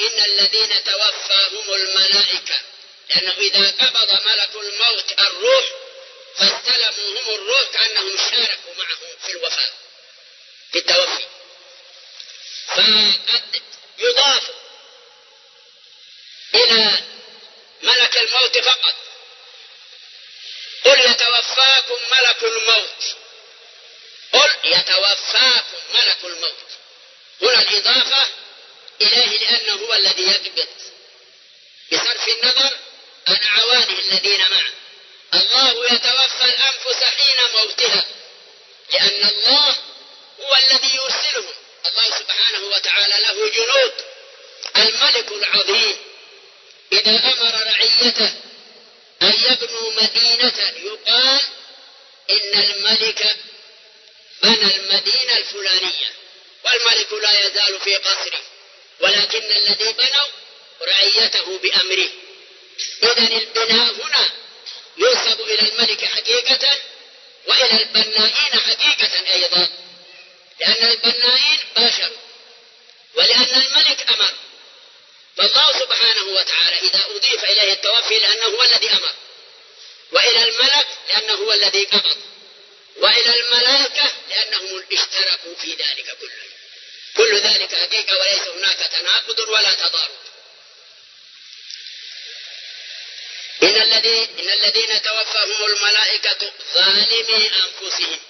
إن 0.00 0.24
الذين 0.24 0.84
توفاهم 0.84 1.74
الملائكة. 1.74 2.60
لأنه 3.10 3.34
إذا 3.38 3.70
قبض 3.70 4.10
ملك 4.26 4.50
الموت 4.54 5.12
الروح 5.18 5.85
فاستلموا 6.38 7.20
هم 7.20 7.34
الروح 7.34 7.62
كأنهم 7.72 8.16
شاركوا 8.16 8.74
معه 8.78 8.98
في 9.26 9.32
الوفاة 9.32 9.70
في 10.72 10.78
التوفي. 10.78 11.24
فقد 12.66 13.62
يضاف 13.98 14.50
إلى 16.54 17.02
ملك 17.82 18.16
الموت 18.16 18.58
فقط. 18.58 18.94
قل 20.84 21.00
يتوفاكم 21.00 21.98
ملك 22.10 22.44
الموت. 22.44 23.16
قل 24.32 24.52
يتوفاكم 24.64 25.78
ملك 25.94 26.24
الموت. 26.24 26.66
هنا 27.42 27.62
الإضافة 27.62 28.26
إليه 29.00 29.38
لأنه 29.38 29.72
هو 29.86 29.94
الذي 29.94 30.22
يقبض 30.22 30.68
بصرف 31.92 32.28
النظر 32.28 32.76
عن 33.28 33.38
عوانه 33.46 33.98
الذين 33.98 34.50
معه. 34.50 34.72
الله 35.36 35.92
يتوفى 35.92 36.44
الأنفس 36.44 37.02
حين 37.04 37.50
موتها 37.52 38.04
لأن 38.92 39.28
الله 39.28 39.76
هو 40.40 40.54
الذي 40.56 40.94
يرسلهم 40.96 41.54
الله 41.86 42.18
سبحانه 42.18 42.66
وتعالى 42.66 43.14
له 43.20 43.48
جنود 43.48 43.92
الملك 44.76 45.32
العظيم. 45.32 45.96
إذا 46.92 47.10
أمر 47.10 47.66
رعيته 47.66 48.32
أن 49.22 49.34
يبنوا 49.50 49.90
مدينة 50.02 50.72
يقال 50.84 51.40
إن 52.30 52.54
الملك 52.62 53.36
بنى 54.42 54.76
المدينة 54.76 55.36
الفلانية 55.36 56.12
والملك 56.64 57.12
لا 57.12 57.46
يزال 57.46 57.80
في 57.80 57.96
قصره 57.96 58.40
ولكن 59.00 59.42
الذي 59.42 59.92
بنوا 59.92 60.28
رعيته 60.82 61.58
بأمره. 61.58 62.10
إذا 63.02 63.38
البناء 63.38 63.92
هنا 63.92 64.30
ينسب 64.98 65.40
إلى 65.40 65.68
الملك 65.68 66.04
حقيقة 66.04 66.78
وإلى 67.46 67.82
البنائين 67.82 68.60
حقيقة 68.60 69.32
أيضا. 69.32 69.68
لأن 70.60 70.90
البنائين 70.90 71.58
باشروا 71.76 72.16
ولأن 73.14 73.54
الملك 73.54 74.10
أمر. 74.10 74.34
فالله 75.36 75.72
سبحانه 75.72 76.24
وتعالى 76.24 76.76
إذا 76.76 77.04
أضيف 77.10 77.44
إليه 77.44 77.72
التوفي 77.72 78.18
لأنه 78.18 78.44
هو 78.44 78.62
الذي 78.62 78.90
أمر 78.90 79.14
وإلى 80.12 80.42
الملك 80.42 80.86
لأنه 81.08 81.34
هو 81.34 81.52
الذي 81.52 81.84
قبض 81.84 82.16
وإلى 82.96 83.40
الملائكة 83.40 84.12
لأنهم 84.28 84.84
اشتركوا 84.92 85.54
في 85.54 85.70
ذلك 85.74 86.16
كله. 86.20 86.46
كل 87.16 87.36
ذلك 87.36 87.74
حقيقة 87.74 88.18
وليس 88.20 88.48
هناك 88.48 88.90
تناقض 88.92 89.38
ولا 89.48 89.74
تضارب 89.74 90.25
إن 93.66 93.82
الذين 93.82 94.28
إن 94.38 94.48
الذين 94.50 95.02
توفاهم 95.02 95.64
الملائكة 95.66 96.52
ظالمي 96.74 97.50
أنفسهم. 97.64 98.20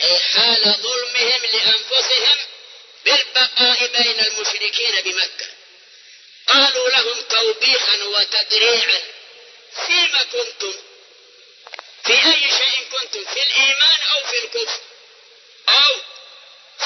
أي 0.00 0.18
حال 0.18 0.62
ظلمهم 0.82 1.42
لأنفسهم 1.44 2.38
بالبقاء 3.04 3.86
بين 3.86 4.20
المشركين 4.20 5.00
بمكة. 5.00 5.46
قالوا 6.46 6.88
لهم 6.88 7.22
توبيخا 7.22 8.04
وتدريعا. 8.04 9.02
فيما 9.86 10.22
كنتم؟ 10.22 10.74
في 12.04 12.12
أي 12.12 12.50
شيء 12.58 12.88
كنتم؟ 12.92 13.24
في 13.24 13.42
الإيمان 13.42 14.00
أو 14.02 14.30
في 14.30 14.38
الكفر؟ 14.38 14.80
أو 15.68 15.96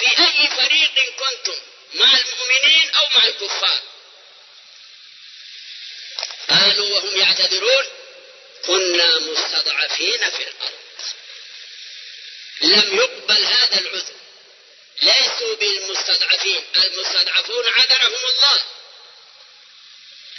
في 0.01 0.07
أي 0.07 0.49
فريق 0.49 1.15
كنتم؟ 1.19 1.59
مع 1.95 2.19
المؤمنين 2.19 2.91
أو 2.91 3.19
مع 3.19 3.25
الكفار؟ 3.25 3.92
قالوا 6.53 6.95
وهم 6.95 7.17
يعتذرون 7.17 7.85
كنا 8.67 9.19
مستضعفين 9.19 10.31
في 10.31 10.43
الأرض. 10.43 10.83
لم 12.61 12.97
يقبل 12.97 13.45
هذا 13.45 13.81
العذر. 13.81 14.15
ليسوا 15.03 15.55
بالمستضعفين 15.55 16.65
المستضعفون 16.75 17.69
عذرهم 17.69 18.27
الله. 18.27 18.63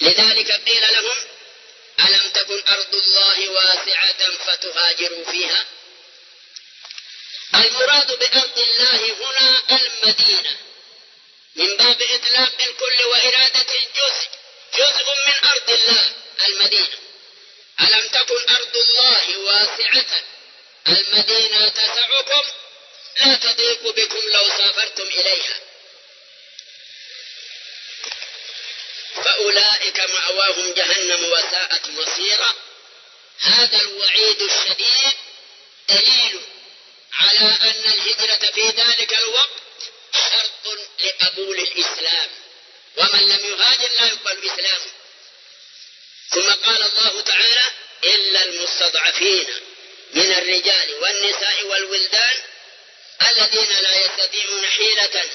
لذلك 0.02 0.52
قيل 0.52 0.94
لهم 0.94 1.18
ألم 2.00 2.30
تكن 2.30 2.64
أرض 2.68 2.96
الله 2.96 3.50
واسعة 3.50 4.38
فتهاجروا 4.46 5.32
فيها؟ 5.32 5.66
المراد 7.56 8.20
بأرض 8.20 8.60
الله 8.60 9.14
هنا 9.14 9.64
المدينة. 9.82 10.58
من 11.56 11.78
باب 11.78 12.02
إطلاق 12.02 12.54
الكل 12.64 13.04
وإرادة 13.06 13.68
الجزء. 13.76 14.43
جزء 14.78 15.06
من 15.28 15.50
أرض 15.50 15.70
الله 15.70 16.12
المدينة. 16.46 16.98
ألم 17.82 18.08
تكن 18.08 18.50
أرض 18.50 18.76
الله 18.78 19.38
واسعة؟ 19.38 20.24
المدينة 20.88 21.70
تسعكم 21.70 22.44
لا 23.18 23.36
تضيق 23.36 23.90
بكم 23.90 24.30
لو 24.30 24.50
سافرتم 24.50 25.08
إليها. 25.08 25.60
فأولئك 29.24 30.00
مأواهم 30.00 30.74
جهنم 30.74 31.24
وساءت 31.32 31.88
مصيرا. 31.88 32.54
هذا 33.40 33.80
الوعيد 33.82 34.42
الشديد 34.42 35.14
دليل 35.90 36.42
على 37.14 37.40
أن 37.40 37.94
الهجرة 37.94 38.52
في 38.52 38.70
ذلك 38.70 39.14
الوقت 39.14 39.64
شرط 40.14 40.80
لقبول 41.00 41.60
الإسلام. 41.60 42.43
ومن 42.98 43.20
لم 43.28 43.46
يهاجر 43.46 43.92
لا 44.00 44.06
يقبل 44.08 44.52
إسلامه 44.52 44.92
ثم 46.30 46.52
قال 46.52 46.84
الله 46.84 47.22
تعالى 47.22 47.72
إلا 48.04 48.44
المستضعفين 48.44 49.48
من 50.14 50.34
الرجال 50.34 50.94
والنساء 50.94 51.66
والولدان 51.66 52.42
الذين 53.32 53.70
لا 53.70 54.06
يستطيعون 54.06 54.66
حيلة 54.66 55.30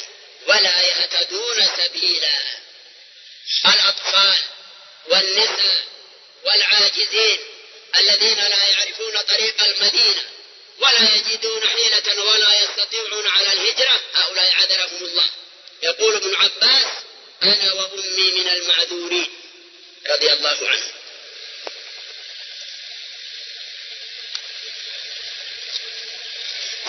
ولا 0.47 0.83
يهتدون 0.83 1.69
سبيلا. 1.77 2.39
الأطفال 3.67 4.39
والنساء 5.09 5.85
والعاجزين 6.45 7.39
الذين 7.97 8.39
لا 8.39 8.67
يعرفون 8.69 9.19
طريق 9.21 9.65
المدينة 9.65 10.23
ولا 10.79 11.15
يجدون 11.15 11.69
حيلة 11.69 12.23
ولا 12.23 12.63
يستطيعون 12.63 13.27
على 13.27 13.53
الهجرة 13.53 14.01
هؤلاء 14.15 14.53
عذرهم 14.53 15.05
الله. 15.05 15.31
يقول 15.83 16.17
ابن 16.17 16.35
عباس 16.35 16.87
أنا 17.43 17.73
وأمي 17.73 18.31
من 18.31 18.49
المعذورين. 18.49 19.31
رضي 20.07 20.33
الله 20.33 20.69
عنه. 20.69 20.93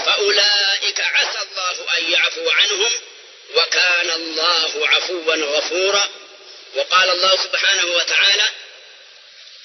فأولئك 0.05 0.99
عسى 0.99 1.41
الله 1.41 1.97
أن 1.97 2.11
يعفو 2.11 2.49
عنهم 2.49 2.91
وكان 3.55 4.09
الله 4.11 4.87
عفوا 4.87 5.35
غفورا. 5.35 6.09
وقال 6.75 7.09
الله 7.09 7.35
سبحانه 7.35 7.85
وتعالى 7.85 8.49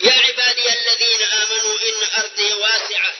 يا 0.00 0.12
عبادي 0.12 0.68
الذين 0.68 1.22
آمنوا 1.22 1.78
إن 1.78 2.20
أرضي 2.20 2.52
واسعة 2.52 3.14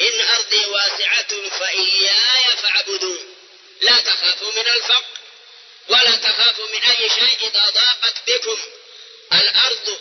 إن 0.00 0.20
أرضي 0.20 0.66
واسعة 0.66 1.48
فإياي 1.58 2.56
فاعبدون. 2.62 3.34
لا 3.80 4.00
تخافوا 4.00 4.52
من 4.52 4.68
الفقر. 4.68 5.23
ولا 5.88 6.16
تخافوا 6.16 6.66
من 6.66 6.82
أي 6.82 7.10
شيء 7.10 7.48
إذا 7.48 7.70
ضاقت 7.70 8.14
بكم 8.26 8.58
الأرض. 9.32 9.98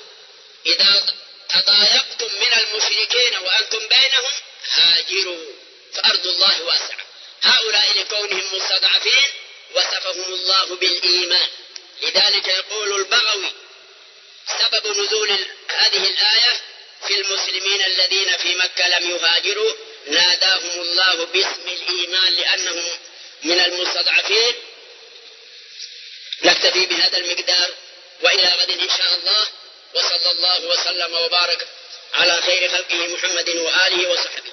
إذا 0.66 1.06
تضايقتم 1.50 2.34
من 2.36 2.54
المشركين 2.54 3.38
وأنتم 3.38 3.80
بينهم 3.80 4.34
هاجروا. 4.72 5.46
فأرض 5.94 6.28
الله 6.28 6.64
واسعة. 6.64 7.06
هؤلاء 7.44 8.00
لكونهم 8.00 8.56
مستضعفين 8.56 9.32
وصفهم 9.76 10.34
الله 10.34 10.76
بالإيمان. 10.76 11.48
لذلك 12.02 12.48
يقول 12.48 12.96
البغوي 12.96 13.52
سبب 14.60 14.88
نزول 14.88 15.32
هذه 15.70 16.10
الآية 16.10 16.62
في 17.08 17.22
المسلمين 17.22 17.82
الذين 17.82 18.38
في 18.38 18.56
مكة 18.56 18.88
لم 18.88 19.10
يهاجروا 19.10 19.74
ناداهم 20.08 20.82
الله 20.82 21.26
باسم 21.26 21.68
الإيمان 21.68 22.34
لأنهم 22.34 22.98
من 23.44 23.60
المستضعفين. 23.60 24.54
نكتفي 26.44 26.86
بهذا 26.86 27.18
المقدار 27.18 27.70
وإلى 28.22 28.48
غد 28.48 28.70
إن 28.70 28.90
شاء 28.90 29.16
الله 29.16 29.48
وصلى 29.94 30.32
الله 30.32 30.66
وسلم 30.66 31.14
وبارك 31.14 31.68
على 32.14 32.42
خير 32.42 32.70
خلقه 32.70 33.08
محمد 33.08 33.50
وآله 33.50 34.10
وصحبه. 34.10 34.52